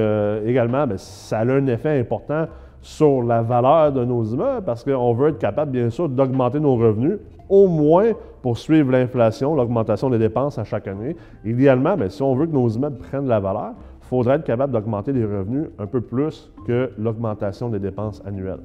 également, 0.46 0.86
bien, 0.86 0.96
ça 0.96 1.38
a 1.38 1.44
un 1.44 1.66
effet 1.66 2.00
important 2.00 2.46
sur 2.82 3.22
la 3.22 3.42
valeur 3.42 3.92
de 3.92 4.04
nos 4.04 4.24
immeubles 4.24 4.64
parce 4.64 4.84
qu'on 4.84 5.12
veut 5.12 5.28
être 5.28 5.38
capable, 5.38 5.72
bien 5.72 5.90
sûr, 5.90 6.08
d'augmenter 6.08 6.60
nos 6.60 6.76
revenus 6.76 7.18
au 7.48 7.68
moins 7.68 8.12
pour 8.42 8.56
suivre 8.56 8.90
l'inflation, 8.90 9.54
l'augmentation 9.54 10.08
des 10.08 10.18
dépenses 10.18 10.58
à 10.58 10.64
chaque 10.64 10.88
année. 10.88 11.14
Idéalement, 11.44 11.96
bien, 11.96 12.08
si 12.08 12.22
on 12.22 12.34
veut 12.34 12.46
que 12.46 12.52
nos 12.52 12.68
immeubles 12.68 12.96
prennent 12.96 13.26
la 13.26 13.38
valeur, 13.38 13.72
faudrait 14.10 14.34
être 14.34 14.44
capable 14.44 14.72
d'augmenter 14.72 15.12
les 15.12 15.24
revenus 15.24 15.68
un 15.78 15.86
peu 15.86 16.00
plus 16.00 16.52
que 16.66 16.90
l'augmentation 16.98 17.68
des 17.68 17.78
dépenses 17.78 18.20
annuelles. 18.26 18.58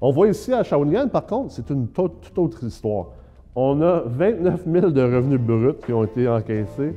On 0.00 0.10
voit 0.10 0.26
ici 0.26 0.52
à 0.52 0.64
Shawinigan, 0.64 1.06
par 1.06 1.24
contre, 1.24 1.52
c'est 1.52 1.70
une 1.70 1.86
toute 1.86 2.36
autre 2.36 2.64
histoire. 2.64 3.10
On 3.54 3.80
a 3.80 4.02
29 4.06 4.64
000 4.66 4.90
de 4.90 5.02
revenus 5.02 5.40
bruts 5.40 5.78
qui 5.86 5.92
ont 5.92 6.02
été 6.02 6.28
encaissés 6.28 6.96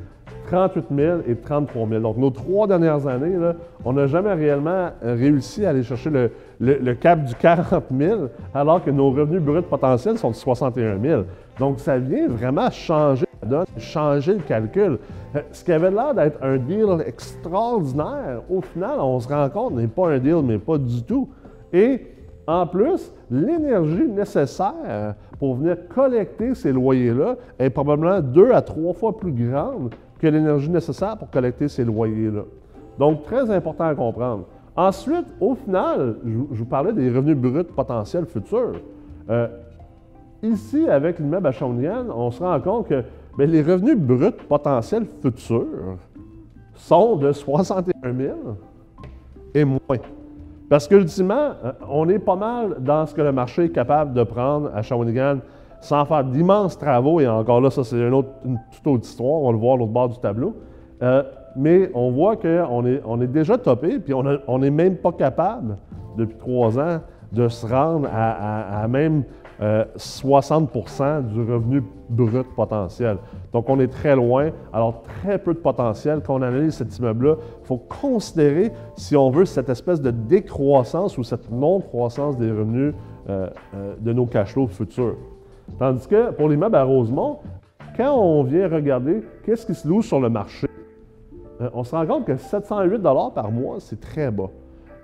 38 0.52 0.86
000 0.94 1.20
et 1.28 1.36
33 1.36 1.88
000. 1.88 2.02
Donc, 2.02 2.18
nos 2.18 2.30
trois 2.30 2.68
dernières 2.68 3.08
années, 3.08 3.38
on 3.86 3.94
n'a 3.94 4.08
jamais 4.08 4.34
réellement 4.34 4.90
euh, 5.04 5.16
réussi 5.16 5.66
à 5.66 5.70
aller 5.70 5.84
chercher 5.84 6.10
le, 6.60 6.94
cap 6.96 7.24
du 7.24 7.34
40 7.36 7.86
000, 7.96 8.20
alors 8.54 8.84
que 8.84 8.92
nos 8.92 9.12
revenus 9.12 9.42
bruts 9.42 9.62
potentiels 9.62 10.18
sont 10.18 10.32
de 10.32 10.36
61 10.36 11.00
000. 11.02 11.24
Donc, 11.58 11.80
ça 11.80 11.98
vient 11.98 12.28
vraiment 12.28 12.70
changer 12.70 13.26
la 13.42 13.48
donne, 13.48 13.66
changer 13.78 14.34
le 14.34 14.40
calcul. 14.40 15.00
Euh, 15.36 15.40
ce 15.52 15.64
qui 15.64 15.72
avait 15.72 15.92
l'air 15.92 16.14
d'être 16.14 16.44
un 16.44 16.58
deal 16.58 17.02
extraordinaire, 17.06 18.42
au 18.50 18.62
final, 18.62 19.00
on 19.00 19.20
se 19.20 19.30
rend 19.30 19.50
compte, 19.50 19.74
n'est 19.74 19.88
pas 19.88 20.10
un 20.10 20.20
deal, 20.20 20.42
mais 20.44 20.58
pas 20.58 20.78
du 20.78 21.02
tout. 21.04 21.30
Et 21.72 22.08
en 22.46 22.68
plus, 22.68 23.14
l'énergie 23.30 24.08
nécessaire 24.10 25.16
pour 25.40 25.56
venir 25.56 25.78
collecter 25.88 26.54
ces 26.54 26.72
loyers-là 26.72 27.36
est 27.58 27.70
probablement 27.70 28.20
deux 28.20 28.52
à 28.52 28.62
trois 28.62 28.94
fois 28.94 29.18
plus 29.18 29.32
grande 29.32 29.92
que 30.22 30.28
l'énergie 30.28 30.70
nécessaire 30.70 31.18
pour 31.18 31.32
collecter 31.32 31.68
ces 31.68 31.84
loyers-là. 31.84 32.44
Donc, 33.00 33.26
très 33.26 33.50
important 33.50 33.86
à 33.86 33.96
comprendre. 33.96 34.46
Ensuite, 34.76 35.26
au 35.40 35.56
final, 35.56 36.18
je, 36.24 36.32
vous 36.32 36.66
parlais 36.66 36.94
des 36.94 37.10
revenus 37.10 37.36
bruts 37.36 37.64
potentiels 37.64 38.28
futurs. 38.28 38.74
Euh, 39.30 39.48
ici, 40.44 40.88
avec 40.88 41.18
l'immeuble 41.18 41.48
à 41.48 41.52
Shawinigan, 41.52 42.06
on 42.16 42.30
se 42.30 42.44
rend 42.44 42.60
compte 42.60 42.88
que 42.88 43.04
ben, 43.36 43.50
les 43.50 43.64
revenus 43.64 43.98
bruts 43.98 44.32
potentiels 44.48 45.08
futurs 45.22 45.98
sont 46.76 47.16
de 47.16 47.32
61 47.32 48.14
000 48.14 48.38
et 49.56 49.66
moins. 49.66 49.80
Parce 50.70 50.88
qu'ultimement, 50.88 51.54
euh, 51.66 51.72
on 51.90 52.08
est 52.10 52.20
pas 52.20 52.36
mal 52.36 52.78
dans 52.80 53.08
ce 53.08 53.16
que 53.16 53.22
le 53.22 53.32
marché 53.32 53.66
est 53.66 53.70
capable 53.70 54.14
de 54.14 54.24
prendre 54.24 54.70
à 54.74 54.84
Shawinigan 54.84 55.40
sans 55.82 56.06
faire 56.06 56.24
d'immenses 56.24 56.78
travaux, 56.78 57.20
et 57.20 57.28
encore 57.28 57.60
là, 57.60 57.70
ça 57.70 57.84
c'est 57.84 57.98
une, 57.98 58.24
toute 58.72 58.88
autre 58.88 59.04
histoire, 59.04 59.42
on 59.42 59.48
va 59.48 59.52
le 59.52 59.58
voir 59.58 59.78
l'autre 59.78 59.92
bord 59.92 60.10
du 60.10 60.20
tableau. 60.20 60.56
Euh, 61.02 61.24
mais 61.56 61.92
on 61.94 62.12
voit 62.12 62.38
qu'on 62.38 62.86
est, 62.86 63.02
on 63.06 63.20
est 63.22 63.28
déjà 63.28 63.58
topé, 63.58 64.00
puis 64.00 64.14
on 64.14 64.60
n'est 64.60 64.70
même 64.70 64.96
pas 64.96 65.12
capable, 65.12 65.78
depuis 66.18 66.38
trois 66.38 66.80
ans, 66.80 67.00
de 67.32 67.48
se 67.48 67.66
rendre 67.66 68.08
à, 68.12 68.88
même 68.88 69.24
60% 69.62 71.02
euh, 71.02 71.22
du 71.22 71.40
revenu 71.40 71.84
brut 72.10 72.48
potentiel. 72.56 73.18
Donc, 73.54 73.70
on 73.70 73.80
est 73.80 73.88
très 73.88 74.16
loin. 74.16 74.50
Alors, 74.74 75.04
très 75.04 75.38
peu 75.38 75.54
de 75.54 75.60
potentiel. 75.60 76.22
Quand 76.26 76.36
on 76.36 76.42
analyse 76.42 76.76
cet 76.76 76.98
immeuble-là, 76.98 77.36
il 77.62 77.68
faut 77.68 77.78
considérer, 77.78 78.72
si 78.96 79.16
on 79.16 79.30
veut, 79.30 79.46
cette 79.46 79.70
espèce 79.70 80.02
de 80.02 80.12
décroissance 80.12 81.18
ou 81.18 81.24
cette 81.24 81.50
non-croissance 81.52 82.38
des 82.38 82.50
revenus 82.50 82.94
euh, 83.30 83.48
de 84.00 84.14
nos 84.14 84.26
cash 84.26 84.54
flows 84.54 84.68
futurs. 84.68 85.16
Tandis 85.80 86.08
que 86.08 86.32
pour 86.32 86.50
l'immeuble 86.50 86.76
à 86.76 86.84
Rosemont, 86.84 87.40
quand 87.98 88.14
on 88.14 88.44
vient 88.44 88.68
regarder 88.68 89.24
qu'est-ce 89.46 89.66
qui 89.66 89.76
se 89.76 89.88
loue 89.88 90.02
sur 90.02 90.20
le 90.20 90.30
marché, 90.30 90.68
euh, 91.62 91.70
on 91.74 91.84
se 91.84 91.96
rend 91.96 92.06
compte 92.06 92.26
que 92.26 92.38
708 92.38 93.02
par 93.34 93.52
mois, 93.52 93.78
c'est 93.80 94.00
très 94.00 94.32
bas. 94.32 94.50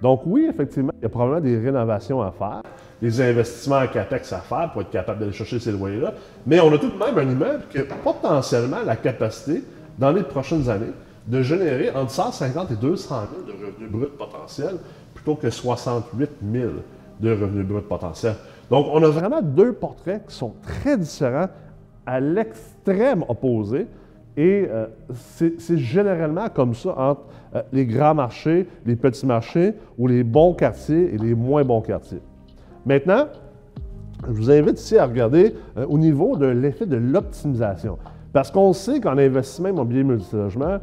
Donc 0.01 0.21
oui, 0.25 0.47
effectivement, 0.49 0.91
il 0.99 1.03
y 1.03 1.05
a 1.05 1.09
probablement 1.09 1.41
des 1.41 1.57
rénovations 1.57 2.21
à 2.21 2.31
faire, 2.31 2.61
des 3.01 3.21
investissements 3.21 3.77
en 3.77 3.87
CAPEX 3.87 4.33
à 4.33 4.39
faire 4.39 4.71
pour 4.71 4.81
être 4.83 4.89
capable 4.89 5.19
d'aller 5.19 5.31
chercher 5.31 5.59
ces 5.59 5.71
loyers-là, 5.71 6.13
mais 6.45 6.59
on 6.59 6.71
a 6.73 6.77
tout 6.77 6.89
de 6.89 6.97
même 6.97 7.17
un 7.17 7.31
immeuble 7.31 7.63
qui 7.69 7.79
a 7.79 7.83
potentiellement 7.83 8.83
la 8.85 8.95
capacité, 8.95 9.63
dans 9.97 10.11
les 10.11 10.23
prochaines 10.23 10.69
années, 10.69 10.93
de 11.25 11.41
générer 11.41 11.89
entre 11.91 12.11
150 12.11 12.71
et 12.71 12.75
200 12.75 13.15
000 13.45 13.57
de 13.57 13.65
revenus 13.65 13.91
bruts 13.91 14.17
potentiels 14.17 14.77
plutôt 15.13 15.35
que 15.35 15.49
68 15.49 16.29
000 16.53 16.71
de 17.19 17.31
revenus 17.31 17.65
bruts 17.65 17.81
potentiels. 17.81 18.35
Donc, 18.69 18.87
on 18.91 19.01
a 19.01 19.09
vraiment 19.09 19.41
deux 19.41 19.73
portraits 19.73 20.25
qui 20.27 20.35
sont 20.35 20.53
très 20.61 20.97
différents 20.97 21.47
à 22.05 22.19
l'extrême 22.19 23.23
opposé. 23.27 23.87
Et 24.35 24.67
euh, 24.69 24.85
c'est 25.13 25.77
généralement 25.77 26.47
comme 26.49 26.75
ça 26.75 26.89
entre 26.97 27.21
euh, 27.55 27.61
les 27.73 27.85
grands 27.85 28.13
marchés, 28.13 28.67
les 28.85 28.95
petits 28.95 29.25
marchés 29.25 29.73
ou 29.97 30.07
les 30.07 30.23
bons 30.23 30.53
quartiers 30.53 31.13
et 31.13 31.17
les 31.17 31.33
moins 31.33 31.63
bons 31.63 31.81
quartiers. 31.81 32.21
Maintenant, 32.85 33.25
je 34.25 34.31
vous 34.31 34.51
invite 34.51 34.79
ici 34.79 34.97
à 34.97 35.05
regarder 35.05 35.55
euh, 35.77 35.85
au 35.87 35.97
niveau 35.97 36.37
de 36.37 36.45
l'effet 36.45 36.85
de 36.85 36.97
l'optimisation. 36.97 37.97
Parce 38.31 38.51
qu'on 38.51 38.73
sait 38.73 38.99
qu'en 38.99 39.17
investissement 39.17 39.69
immobilier 39.69 40.03
multilogement, 40.03 40.77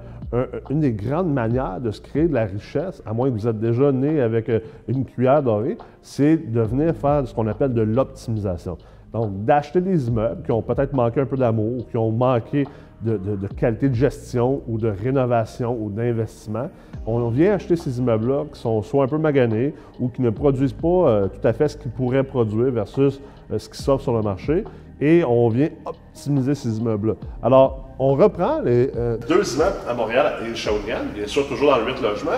une 0.71 0.81
des 0.81 0.93
grandes 0.93 1.33
manières 1.33 1.81
de 1.81 1.91
se 1.91 2.01
créer 2.01 2.29
de 2.29 2.35
la 2.35 2.47
richesse, 2.47 3.03
à 3.07 3.13
moins 3.13 3.29
que 3.29 3.35
vous 3.35 3.47
êtes 3.47 3.59
déjà 3.59 3.93
né 3.93 4.21
avec 4.21 4.49
euh, 4.49 4.61
une 4.89 5.05
cuillère 5.05 5.43
dorée, 5.43 5.79
c'est 6.03 6.37
de 6.37 6.61
venir 6.61 6.95
faire 6.95 7.27
ce 7.27 7.35
qu'on 7.35 7.47
appelle 7.47 7.73
de 7.73 7.83
l'optimisation. 7.83 8.79
Donc, 9.13 9.45
d'acheter 9.45 9.81
des 9.81 10.09
immeubles 10.09 10.43
qui 10.43 10.51
ont 10.51 10.63
peut-être 10.63 10.93
manqué 10.93 11.21
un 11.21 11.27
peu 11.27 11.37
d'amour, 11.37 11.87
qui 11.89 11.97
ont 11.97 12.11
manqué 12.11 12.67
de, 13.05 13.47
qualité 13.57 13.89
de 13.89 13.95
gestion 13.95 14.63
ou 14.67 14.79
de 14.79 14.89
rénovation 14.89 15.77
ou 15.79 15.91
d'investissement. 15.91 16.71
On 17.07 17.29
vient 17.29 17.53
acheter 17.53 17.77
ces 17.77 17.99
immeubles-là 17.99 18.45
qui 18.53 18.59
sont 18.59 18.81
soit 18.83 19.05
un 19.05 19.09
peu 19.09 19.19
maganés 19.19 19.75
ou 20.01 20.09
qui 20.09 20.23
ne 20.23 20.31
produisent 20.31 20.73
pas 20.73 20.89
euh, 20.89 21.29
tout 21.29 21.47
à 21.47 21.53
fait 21.53 21.69
ce 21.69 21.77
qu'ils 21.77 21.91
pourraient 21.91 22.25
produire 22.25 22.73
versus 22.73 23.21
euh, 23.53 23.59
ce 23.59 23.69
qui 23.69 23.81
s'offre 23.81 24.03
sur 24.03 24.15
le 24.15 24.23
marché 24.23 24.65
et 25.01 25.23
on 25.23 25.49
vient 25.49 25.69
optimiser 26.15 26.55
ces 26.55 26.79
immeubles-là. 26.79 27.15
Alors, 27.43 27.89
on 27.99 28.15
reprend 28.15 28.61
les. 28.61 28.91
Euh, 28.97 29.17
Deux 29.29 29.55
immeubles 29.55 29.77
à 29.89 29.95
Montréal 29.95 30.35
et 30.47 30.55
Shawinigan, 30.55 31.07
bien 31.15 31.27
sûr, 31.27 31.47
toujours 31.49 31.73
dans 31.73 31.79
le 31.79 31.87
8 31.87 32.03
logements. 32.03 32.31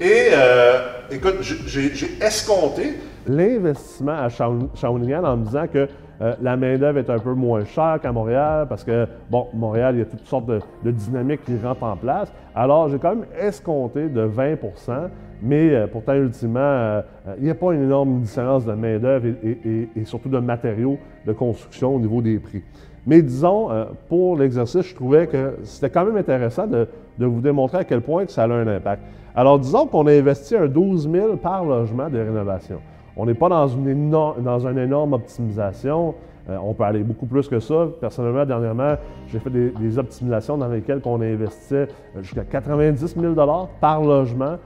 Et 0.00 0.28
euh, 0.32 0.80
écoute, 1.10 1.36
j'ai 1.40 2.18
escompté. 2.20 2.98
L'investissement 3.26 4.18
à 4.18 4.28
Shawinigan 4.28 5.24
en 5.24 5.36
me 5.38 5.46
disant 5.46 5.66
que 5.72 5.88
euh, 6.20 6.34
la 6.42 6.56
main-d'œuvre 6.56 6.98
est 6.98 7.10
un 7.10 7.18
peu 7.18 7.32
moins 7.32 7.64
chère 7.64 7.98
qu'à 8.02 8.12
Montréal 8.12 8.66
parce 8.68 8.84
que, 8.84 9.06
bon, 9.30 9.48
Montréal, 9.54 9.94
il 9.96 9.98
y 10.00 10.02
a 10.02 10.04
toutes 10.04 10.26
sortes 10.26 10.46
de, 10.46 10.90
dynamiques 10.90 11.44
qui 11.44 11.56
rentrent 11.62 11.84
en 11.84 11.96
place. 11.96 12.30
Alors, 12.54 12.90
j'ai 12.90 12.98
quand 12.98 13.16
même 13.16 13.26
escompté 13.40 14.08
de 14.08 14.28
20% 14.28 15.08
mais 15.42 15.86
pourtant, 15.88 16.14
ultimement, 16.14 17.02
il 17.36 17.44
n'y 17.44 17.50
a 17.50 17.54
pas 17.54 17.74
une 17.74 17.82
énorme 17.82 18.20
différence 18.20 18.64
de 18.64 18.72
main-d'œuvre 18.72 19.26
et, 19.44 20.04
surtout 20.04 20.30
de 20.30 20.38
matériaux 20.38 20.96
de 21.26 21.32
construction 21.34 21.96
au 21.96 21.98
niveau 21.98 22.22
des 22.22 22.38
prix. 22.38 22.62
Mais 23.06 23.20
disons, 23.22 23.70
euh, 23.70 23.84
pour 24.08 24.36
l'exercice, 24.36 24.82
je 24.82 24.94
trouvais 24.94 25.26
que 25.26 25.56
c'était 25.64 25.90
quand 25.90 26.04
même 26.04 26.16
intéressant 26.16 26.66
de, 26.66 26.88
vous 27.18 27.40
démontrer 27.40 27.78
à 27.78 27.84
quel 27.84 28.00
point 28.00 28.24
ça 28.28 28.44
a 28.44 28.48
un 28.48 28.66
impact. 28.66 29.02
Alors, 29.36 29.58
disons 29.58 29.86
qu'on 29.86 30.06
a 30.06 30.12
investi 30.12 30.56
un 30.56 30.66
12 30.66 31.10
000 31.10 31.36
par 31.36 31.64
logement 31.64 32.08
de 32.08 32.18
rénovation. 32.18 32.78
On 33.16 33.26
n'est 33.26 33.34
pas 33.34 33.48
dans 33.48 33.68
une, 33.68 34.10
dans 34.10 34.66
une 34.66 34.78
énorme 34.78 35.12
optimisation. 35.12 36.14
Euh, 36.48 36.56
on 36.62 36.72
peut 36.74 36.84
aller 36.84 37.02
beaucoup 37.02 37.26
plus 37.26 37.48
que 37.48 37.60
ça. 37.60 37.88
Personnellement, 38.00 38.44
dernièrement, 38.44 38.94
j'ai 39.28 39.38
fait 39.38 39.50
des, 39.50 39.98
optimisations 39.98 40.56
dans 40.56 40.68
lesquelles 40.68 41.00
on 41.04 41.20
investissait 41.20 41.88
euh, 42.16 42.22
jusqu'à 42.22 42.44
90 42.44 43.16
000 43.18 43.34
par 43.80 44.02
logement 44.02 44.56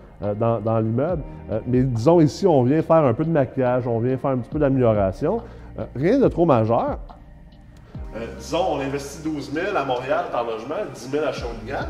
dans, 0.41 0.59
dans 0.59 0.81
l'immeuble. 0.81 1.23
mais 1.69 1.85
disons 1.85 2.21
ici, 2.21 2.45
on 2.45 2.65
vient 2.65 2.83
faire 2.83 3.05
un 3.05 3.15
peu 3.15 3.25
de 3.25 3.31
maquillage, 3.31 3.87
on 3.87 4.01
vient 4.01 4.17
faire 4.17 4.33
un 4.33 4.39
petit 4.39 4.51
peu 4.51 4.59
d'amélioration. 4.59 5.43
rien 5.95 6.19
de 6.19 6.27
trop 6.27 6.45
majeur. 6.45 6.99
Euh, 8.19 8.27
disons, 8.39 8.65
on 8.73 8.81
investit 8.81 9.23
12 9.23 9.53
000 9.53 9.77
à 9.77 9.85
Montréal 9.85 10.27
par 10.33 10.45
logement, 10.45 10.77
10 10.93 11.11
000 11.11 11.25
à 11.25 11.33
Shawinigan. 11.33 11.87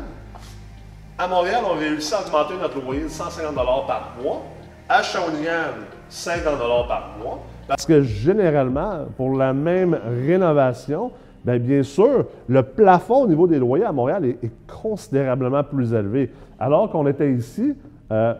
À 1.17 1.27
Montréal, 1.27 1.61
on 1.69 1.77
réussit 1.77 2.13
à 2.13 2.21
augmenter 2.21 2.53
notre 2.61 2.81
loyer 2.81 3.03
de 3.03 3.07
150 3.07 3.55
par 3.55 4.15
mois. 4.21 4.43
À 4.87 5.01
Shawinigan, 5.01 5.73
50 6.09 6.59
par 6.87 7.15
mois. 7.21 7.39
Parce 7.67 7.85
que 7.85 8.01
généralement, 8.01 9.05
pour 9.17 9.35
la 9.35 9.53
même 9.53 9.97
rénovation, 10.25 11.11
bien, 11.43 11.57
bien 11.57 11.83
sûr, 11.83 12.25
le 12.47 12.63
plafond 12.63 13.23
au 13.23 13.27
niveau 13.27 13.47
des 13.47 13.59
loyers 13.59 13.85
à 13.85 13.91
Montréal 13.91 14.25
est, 14.25 14.51
considérablement 14.67 15.63
plus 15.63 15.93
élevé. 15.93 16.31
Alors 16.59 16.89
qu'on 16.91 17.07
était 17.07 17.31
ici, 17.31 17.75
euh, 18.11 18.33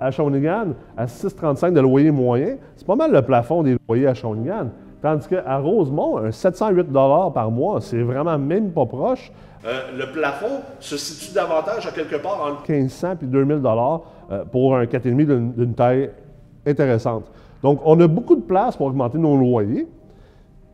à 0.00 0.10
Shawinigan 0.10 0.74
à 0.96 1.06
6,35 1.06 1.72
de 1.72 1.80
loyer 1.80 2.10
moyen. 2.10 2.56
C'est 2.76 2.86
pas 2.86 2.96
mal 2.96 3.12
le 3.12 3.22
plafond 3.22 3.62
des 3.62 3.76
loyers 3.88 4.06
à 4.06 4.14
Shawinigan. 4.14 4.68
Tandis 5.06 5.28
qu'à 5.28 5.58
Rosemont, 5.58 6.18
un 6.18 6.32
708 6.32 6.88
par 7.32 7.48
mois, 7.52 7.80
c'est 7.80 8.02
vraiment 8.02 8.36
même 8.36 8.72
pas 8.72 8.86
proche. 8.86 9.30
Euh, 9.64 9.96
le 9.96 10.10
plafond 10.10 10.62
se 10.80 10.96
situe 10.96 11.32
davantage 11.32 11.86
à 11.86 11.92
quelque 11.92 12.16
part 12.16 12.42
entre 12.42 12.68
1500 12.68 13.12
et 13.22 13.26
2000 13.26 13.62
euh, 13.64 14.44
pour 14.50 14.74
un 14.74 14.82
4,5 14.82 15.54
d'une 15.54 15.74
taille 15.74 16.10
intéressante. 16.66 17.30
Donc, 17.62 17.80
on 17.84 18.00
a 18.00 18.08
beaucoup 18.08 18.34
de 18.34 18.40
place 18.40 18.76
pour 18.76 18.88
augmenter 18.88 19.16
nos 19.16 19.36
loyers. 19.36 19.86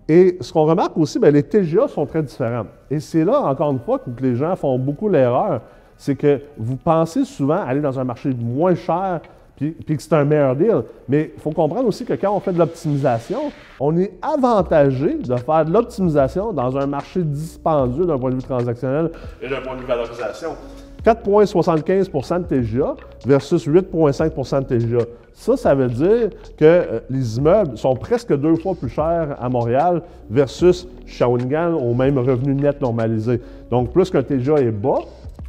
Et 0.08 0.38
ce 0.40 0.50
qu'on 0.50 0.64
remarque 0.64 0.96
aussi, 0.96 1.18
bien, 1.18 1.30
les 1.30 1.42
TGA 1.42 1.88
sont 1.88 2.06
très 2.06 2.22
différents. 2.22 2.64
Et 2.90 3.00
c'est 3.00 3.26
là, 3.26 3.38
encore 3.38 3.70
une 3.70 3.80
fois, 3.80 3.98
que 3.98 4.08
les 4.22 4.34
gens 4.34 4.56
font 4.56 4.78
beaucoup 4.78 5.10
l'erreur. 5.10 5.60
C'est 5.98 6.16
que 6.16 6.40
vous 6.56 6.78
pensez 6.78 7.26
souvent 7.26 7.62
aller 7.62 7.82
dans 7.82 8.00
un 8.00 8.04
marché 8.04 8.30
moins 8.30 8.74
cher 8.74 9.20
puis, 9.56 9.74
que 9.96 10.02
c'est 10.02 10.14
un 10.14 10.24
meilleur 10.24 10.56
deal. 10.56 10.82
Mais 11.08 11.32
il 11.36 11.40
faut 11.40 11.50
comprendre 11.50 11.86
aussi 11.86 12.04
que 12.04 12.14
quand 12.14 12.34
on 12.34 12.40
fait 12.40 12.52
de 12.52 12.58
l'optimisation, 12.58 13.52
on 13.78 13.96
est 13.96 14.12
avantagé 14.22 15.14
de 15.18 15.36
faire 15.36 15.64
de 15.64 15.72
l'optimisation 15.72 16.52
dans 16.52 16.76
un 16.76 16.86
marché 16.86 17.22
dispendieux 17.22 18.06
d'un 18.06 18.18
point 18.18 18.30
de 18.30 18.36
vue 18.36 18.42
transactionnel. 18.42 19.10
Et 19.40 19.48
d'un 19.48 19.60
point 19.60 19.74
de 19.76 19.80
vue 19.80 19.86
valorisation. 19.86 20.56
4,75% 21.04 22.42
de 22.42 22.44
TGA 22.44 22.94
versus 23.26 23.66
8,5% 23.66 24.60
de 24.60 24.78
TGA. 24.78 25.04
Ça, 25.32 25.56
ça 25.56 25.74
veut 25.74 25.88
dire 25.88 26.30
que 26.56 26.64
euh, 26.64 27.00
les 27.10 27.38
immeubles 27.38 27.76
sont 27.76 27.96
presque 27.96 28.36
deux 28.36 28.54
fois 28.56 28.74
plus 28.74 28.88
chers 28.88 29.36
à 29.40 29.48
Montréal 29.48 30.02
versus 30.30 30.86
Shawinigan 31.06 31.74
au 31.74 31.94
même 31.94 32.18
revenu 32.18 32.54
net 32.54 32.80
normalisé. 32.80 33.40
Donc, 33.70 33.92
plus 33.92 34.10
qu'un 34.10 34.22
TGA 34.22 34.60
est 34.60 34.70
bas, 34.70 35.00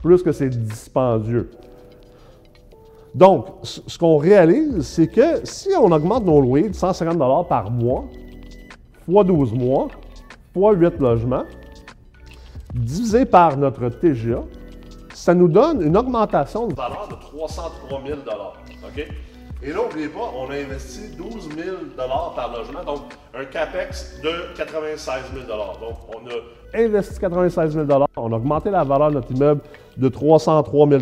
plus 0.01 0.23
que 0.23 0.31
c'est 0.31 0.49
dispendieux. 0.49 1.49
Donc, 3.15 3.45
ce 3.63 3.97
qu'on 3.97 4.17
réalise, 4.17 4.81
c'est 4.81 5.07
que 5.07 5.45
si 5.45 5.69
on 5.79 5.91
augmente 5.91 6.25
nos 6.25 6.41
loyers 6.41 6.69
de 6.69 6.75
150 6.75 7.47
par 7.47 7.69
mois, 7.69 8.05
fois 9.05 9.23
12 9.23 9.53
mois, 9.53 9.87
fois 10.53 10.73
8 10.73 10.99
logements, 10.99 11.43
divisé 12.73 13.25
par 13.25 13.55
notre 13.55 13.89
TGA, 13.89 14.43
ça 15.13 15.35
nous 15.35 15.47
donne 15.47 15.83
une 15.83 15.95
augmentation 15.95 16.67
de 16.67 16.73
valeur 16.73 17.07
de 17.09 17.15
303 17.15 18.01
000 18.05 18.19
OK? 18.19 19.07
Et 19.65 19.69
là, 19.69 19.75
n'oubliez 19.75 20.09
pas, 20.09 20.31
on 20.35 20.49
a 20.49 20.55
investi 20.55 21.15
12 21.15 21.49
000 21.55 21.77
par 21.95 22.51
logement, 22.51 22.83
donc 22.83 23.01
un 23.33 23.45
CAPEX 23.45 24.19
de 24.21 24.55
96 24.57 25.21
000 25.33 25.45
Donc, 25.45 25.97
on 26.09 26.27
a 26.29 26.83
investi 26.83 27.19
96 27.19 27.73
000 27.73 27.85
on 28.17 28.33
a 28.33 28.35
augmenté 28.35 28.71
la 28.71 28.83
valeur 28.83 29.09
de 29.09 29.15
notre 29.15 29.31
immeuble 29.31 29.61
de 29.97 30.07
303 30.07 30.89
000 30.89 31.01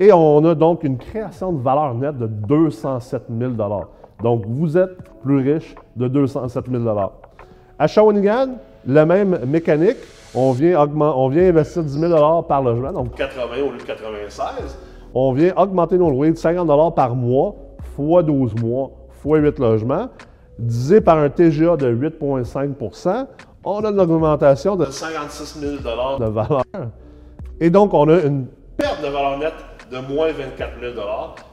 et 0.00 0.12
on 0.12 0.44
a 0.44 0.54
donc 0.54 0.84
une 0.84 0.98
création 0.98 1.52
de 1.52 1.62
valeur 1.62 1.94
nette 1.94 2.18
de 2.18 2.26
207 2.26 3.24
000 3.38 3.52
Donc, 4.22 4.44
vous 4.46 4.76
êtes 4.76 4.96
plus 5.22 5.52
riche 5.52 5.74
de 5.96 6.08
207 6.08 6.70
000 6.70 6.84
À 7.78 7.86
Shawinigan, 7.86 8.56
la 8.86 9.06
même 9.06 9.40
mécanique, 9.46 9.96
on 10.34 10.52
vient, 10.52 10.86
on 10.96 11.28
vient 11.28 11.48
investir 11.48 11.82
10 11.82 12.00
000 12.00 12.42
par 12.42 12.62
logement. 12.62 12.92
Donc 12.92 13.14
80 13.14 13.44
au 13.66 13.72
lieu 13.72 13.78
de 13.78 13.82
96. 13.82 14.78
On 15.14 15.32
vient 15.32 15.52
augmenter 15.56 15.98
nos 15.98 16.10
loyers 16.10 16.32
de 16.32 16.38
50 16.38 16.94
par 16.94 17.14
mois, 17.14 17.54
fois 17.96 18.22
12 18.22 18.54
mois, 18.62 18.90
fois 19.10 19.38
8 19.38 19.58
logements, 19.58 20.08
divisé 20.58 21.00
par 21.00 21.18
un 21.18 21.28
TGA 21.28 21.76
de 21.76 21.94
8,5% 21.94 23.26
on 23.64 23.84
a 23.84 23.90
une 23.90 24.00
augmentation 24.00 24.76
de 24.76 24.86
56 24.86 25.60
000 25.60 25.76
de 25.76 26.24
valeur. 26.24 26.64
Et 27.62 27.70
donc, 27.70 27.94
on 27.94 28.08
a 28.08 28.20
une 28.22 28.46
perte 28.76 29.00
de 29.02 29.06
valeur 29.06 29.38
nette 29.38 29.52
de 29.88 29.98
moins 30.12 30.32
24 30.32 30.80
000 30.80 30.94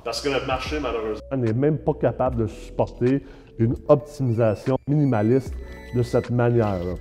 parce 0.04 0.22
que 0.22 0.30
le 0.30 0.44
marché, 0.48 0.80
malheureusement, 0.82 1.38
n'est 1.38 1.54
même 1.54 1.78
pas 1.78 1.94
capable 1.94 2.38
de 2.38 2.48
supporter 2.48 3.24
une 3.60 3.76
optimisation 3.88 4.80
minimaliste 4.88 5.54
de 5.94 6.02
cette 6.02 6.32
manière-là. 6.32 6.96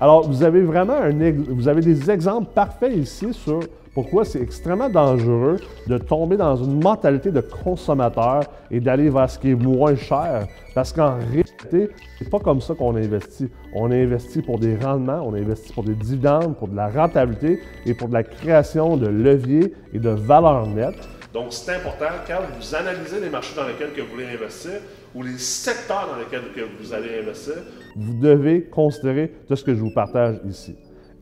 Alors, 0.00 0.26
vous 0.26 0.42
avez 0.42 0.62
vraiment 0.62 0.94
un, 0.94 1.12
vous 1.46 1.68
avez 1.68 1.82
des 1.82 2.10
exemples 2.10 2.52
parfaits 2.54 2.96
ici 2.96 3.34
sur 3.34 3.60
pourquoi 3.94 4.24
c'est 4.24 4.42
extrêmement 4.42 4.88
dangereux 4.88 5.58
de 5.86 5.98
tomber 5.98 6.36
dans 6.36 6.56
une 6.56 6.82
mentalité 6.82 7.30
de 7.30 7.40
consommateur 7.40 8.42
et 8.70 8.80
d'aller 8.80 9.08
vers 9.08 9.30
ce 9.30 9.38
qui 9.38 9.50
est 9.50 9.54
moins 9.54 9.94
cher? 9.94 10.48
Parce 10.74 10.92
qu'en 10.92 11.16
réalité, 11.18 11.90
c'est 12.18 12.28
pas 12.28 12.40
comme 12.40 12.60
ça 12.60 12.74
qu'on 12.74 12.96
investit. 12.96 13.48
On 13.72 13.92
investit 13.92 14.42
pour 14.42 14.58
des 14.58 14.76
rendements, 14.76 15.22
on 15.24 15.34
investit 15.34 15.72
pour 15.72 15.84
des 15.84 15.94
dividendes, 15.94 16.56
pour 16.56 16.66
de 16.66 16.74
la 16.74 16.88
rentabilité 16.88 17.60
et 17.86 17.94
pour 17.94 18.08
de 18.08 18.14
la 18.14 18.24
création 18.24 18.96
de 18.96 19.06
leviers 19.06 19.72
et 19.92 20.00
de 20.00 20.10
valeur 20.10 20.66
nette. 20.66 21.08
Donc, 21.32 21.46
c'est 21.52 21.76
important 21.76 22.06
quand 22.26 22.40
vous 22.58 22.74
analysez 22.74 23.20
les 23.20 23.30
marchés 23.30 23.54
dans 23.56 23.66
lesquels 23.66 23.90
vous 23.96 24.12
voulez 24.12 24.26
investir 24.26 24.72
ou 25.14 25.22
les 25.22 25.38
secteurs 25.38 26.08
dans 26.10 26.18
lesquels 26.18 26.68
vous 26.80 26.92
allez 26.92 27.20
investir, 27.20 27.54
vous 27.96 28.14
devez 28.14 28.64
considérer 28.64 29.32
tout 29.46 29.54
ce 29.54 29.62
que 29.62 29.74
je 29.74 29.80
vous 29.80 29.92
partage 29.92 30.40
ici. 30.48 30.76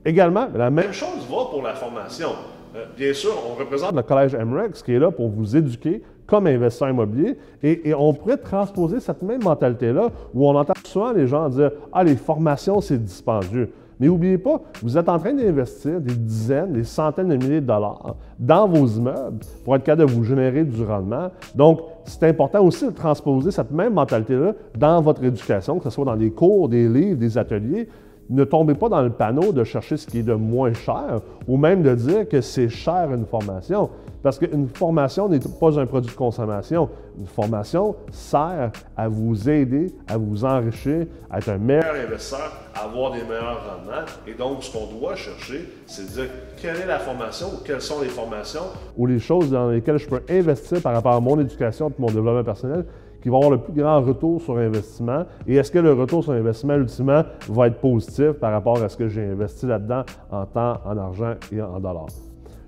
Également, 0.04 0.48
la 0.54 0.70
même 0.70 0.92
chose 0.92 1.26
va 1.30 1.44
pour 1.50 1.62
la 1.62 1.74
formation. 1.74 2.30
Euh, 2.74 2.86
bien 2.96 3.12
sûr, 3.12 3.32
on 3.50 3.54
représente 3.58 3.94
le 3.94 4.02
Collège 4.02 4.34
MREX 4.34 4.82
qui 4.82 4.92
est 4.92 4.98
là 4.98 5.10
pour 5.10 5.28
vous 5.28 5.56
éduquer 5.56 6.02
comme 6.26 6.46
investisseur 6.46 6.88
immobilier 6.88 7.36
et, 7.62 7.92
on 7.94 8.14
pourrait 8.14 8.38
transposer 8.38 9.00
cette 9.00 9.22
même 9.22 9.42
mentalité-là 9.42 10.08
où 10.32 10.48
on 10.48 10.54
entend 10.54 10.72
souvent 10.84 11.12
les 11.12 11.26
gens 11.26 11.48
dire 11.48 11.72
Ah, 11.92 12.02
les 12.04 12.16
formations, 12.16 12.80
c'est 12.80 13.02
dispendieux. 13.02 13.70
Mais 14.00 14.06
n'oubliez 14.06 14.38
pas, 14.38 14.60
vous 14.82 14.96
êtes 14.96 15.08
en 15.08 15.18
train 15.18 15.32
d'investir 15.32 16.00
des 16.00 16.14
dizaines, 16.14 16.72
des 16.72 16.84
centaines 16.84 17.28
de 17.28 17.36
milliers 17.36 17.60
de 17.60 17.66
dollars 17.66 18.16
dans 18.38 18.66
vos 18.66 18.86
immeubles 18.86 19.44
pour 19.64 19.76
être 19.76 19.84
capable 19.84 20.10
de 20.10 20.16
vous 20.16 20.24
générer 20.24 20.64
du 20.64 20.82
rendement. 20.82 21.30
Donc, 21.54 21.82
c'est 22.04 22.24
important 22.24 22.64
aussi 22.64 22.86
de 22.86 22.90
transposer 22.90 23.50
cette 23.50 23.70
même 23.70 23.92
mentalité-là 23.92 24.54
dans 24.76 25.00
votre 25.02 25.22
éducation, 25.22 25.78
que 25.78 25.84
ce 25.84 25.90
soit 25.90 26.04
dans 26.04 26.16
des 26.16 26.30
cours, 26.30 26.68
des 26.68 26.88
livres, 26.88 27.18
des 27.18 27.38
ateliers 27.38 27.88
ne 28.30 28.44
tombez 28.44 28.74
pas 28.74 28.88
dans 28.88 29.02
le 29.02 29.10
panneau 29.10 29.52
de 29.52 29.64
chercher 29.64 29.96
ce 29.96 30.06
qui 30.06 30.20
est 30.20 30.22
de 30.22 30.34
moins 30.34 30.72
cher 30.72 31.20
ou 31.46 31.56
même 31.56 31.82
de 31.82 31.94
dire 31.94 32.28
que 32.28 32.40
c'est 32.40 32.68
cher 32.68 33.12
une 33.12 33.26
formation. 33.26 33.90
Parce 34.22 34.38
qu'une 34.38 34.68
formation 34.68 35.28
n'est 35.28 35.40
pas 35.40 35.80
un 35.80 35.86
produit 35.86 36.12
de 36.12 36.16
consommation. 36.16 36.88
Une 37.18 37.26
formation 37.26 37.96
sert 38.12 38.70
à 38.96 39.08
vous 39.08 39.50
aider, 39.50 39.92
à 40.06 40.16
vous 40.16 40.44
enrichir, 40.44 41.06
à 41.28 41.38
être 41.38 41.48
un 41.48 41.58
meilleur 41.58 41.92
investisseur, 41.92 42.52
à 42.74 42.84
avoir 42.84 43.10
des 43.10 43.22
meilleurs 43.24 43.60
rendements. 43.68 44.06
Et 44.28 44.34
donc, 44.34 44.62
ce 44.62 44.72
qu'on 44.72 44.86
doit 44.96 45.16
chercher, 45.16 45.68
c'est 45.86 46.06
de 46.06 46.22
dire 46.22 46.30
quelle 46.56 46.76
est 46.76 46.86
la 46.86 47.00
formation 47.00 47.48
ou 47.48 47.64
quelles 47.64 47.82
sont 47.82 48.00
les 48.00 48.08
formations. 48.08 48.62
Ou 48.96 49.06
les 49.06 49.18
choses 49.18 49.50
dans 49.50 49.68
lesquelles 49.68 49.98
je 49.98 50.08
peux 50.08 50.22
investir 50.30 50.80
par 50.80 50.94
rapport 50.94 51.14
à 51.14 51.20
mon 51.20 51.40
éducation 51.40 51.88
et 51.88 51.92
mon 51.98 52.06
développement 52.06 52.44
personnel 52.44 52.84
qui 53.22 53.28
va 53.28 53.36
avoir 53.36 53.50
le 53.50 53.58
plus 53.58 53.72
grand 53.72 54.00
retour 54.00 54.40
sur 54.42 54.56
investissement 54.56 55.24
et 55.46 55.56
est-ce 55.56 55.70
que 55.70 55.78
le 55.78 55.92
retour 55.92 56.24
sur 56.24 56.32
investissement 56.32 56.74
ultimement 56.74 57.22
va 57.48 57.66
être 57.68 57.80
positif 57.80 58.32
par 58.32 58.52
rapport 58.52 58.82
à 58.82 58.88
ce 58.88 58.96
que 58.96 59.08
j'ai 59.08 59.24
investi 59.24 59.66
là-dedans 59.66 60.02
en 60.30 60.44
temps, 60.46 60.78
en 60.84 60.96
argent 60.98 61.34
et 61.52 61.62
en 61.62 61.78
dollars? 61.80 62.06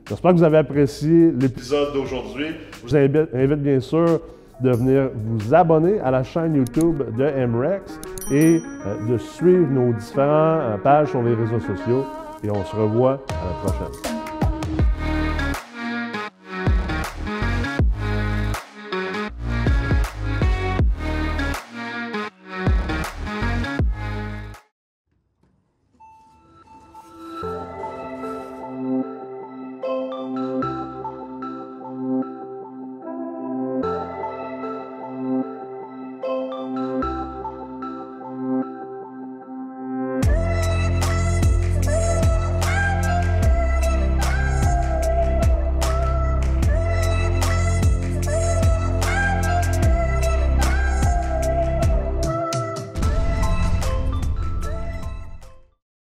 J'espère 0.08 0.32
que 0.32 0.36
vous 0.36 0.42
avez 0.44 0.58
apprécié 0.58 1.32
l'épisode 1.32 1.94
d'aujourd'hui. 1.94 2.48
Je 2.84 2.86
vous 2.86 2.96
invite, 2.96 3.62
bien 3.62 3.80
sûr 3.80 4.20
de 4.60 4.70
venir 4.70 5.10
vous 5.14 5.52
abonner 5.52 5.98
à 6.00 6.10
la 6.10 6.22
chaîne 6.22 6.54
YouTube 6.54 7.02
de 7.16 7.46
MREX 7.46 8.00
et 8.30 8.60
euh, 8.86 9.08
de 9.08 9.18
suivre 9.18 9.68
nos 9.68 9.92
différentes 9.92 10.60
euh, 10.62 10.78
pages 10.78 11.08
sur 11.08 11.22
les 11.22 11.34
réseaux 11.34 11.60
sociaux. 11.60 12.04
Et 12.44 12.50
on 12.50 12.64
se 12.64 12.76
revoit 12.76 13.20
à 13.30 13.66
la 13.66 13.72
prochaine. 13.72 14.13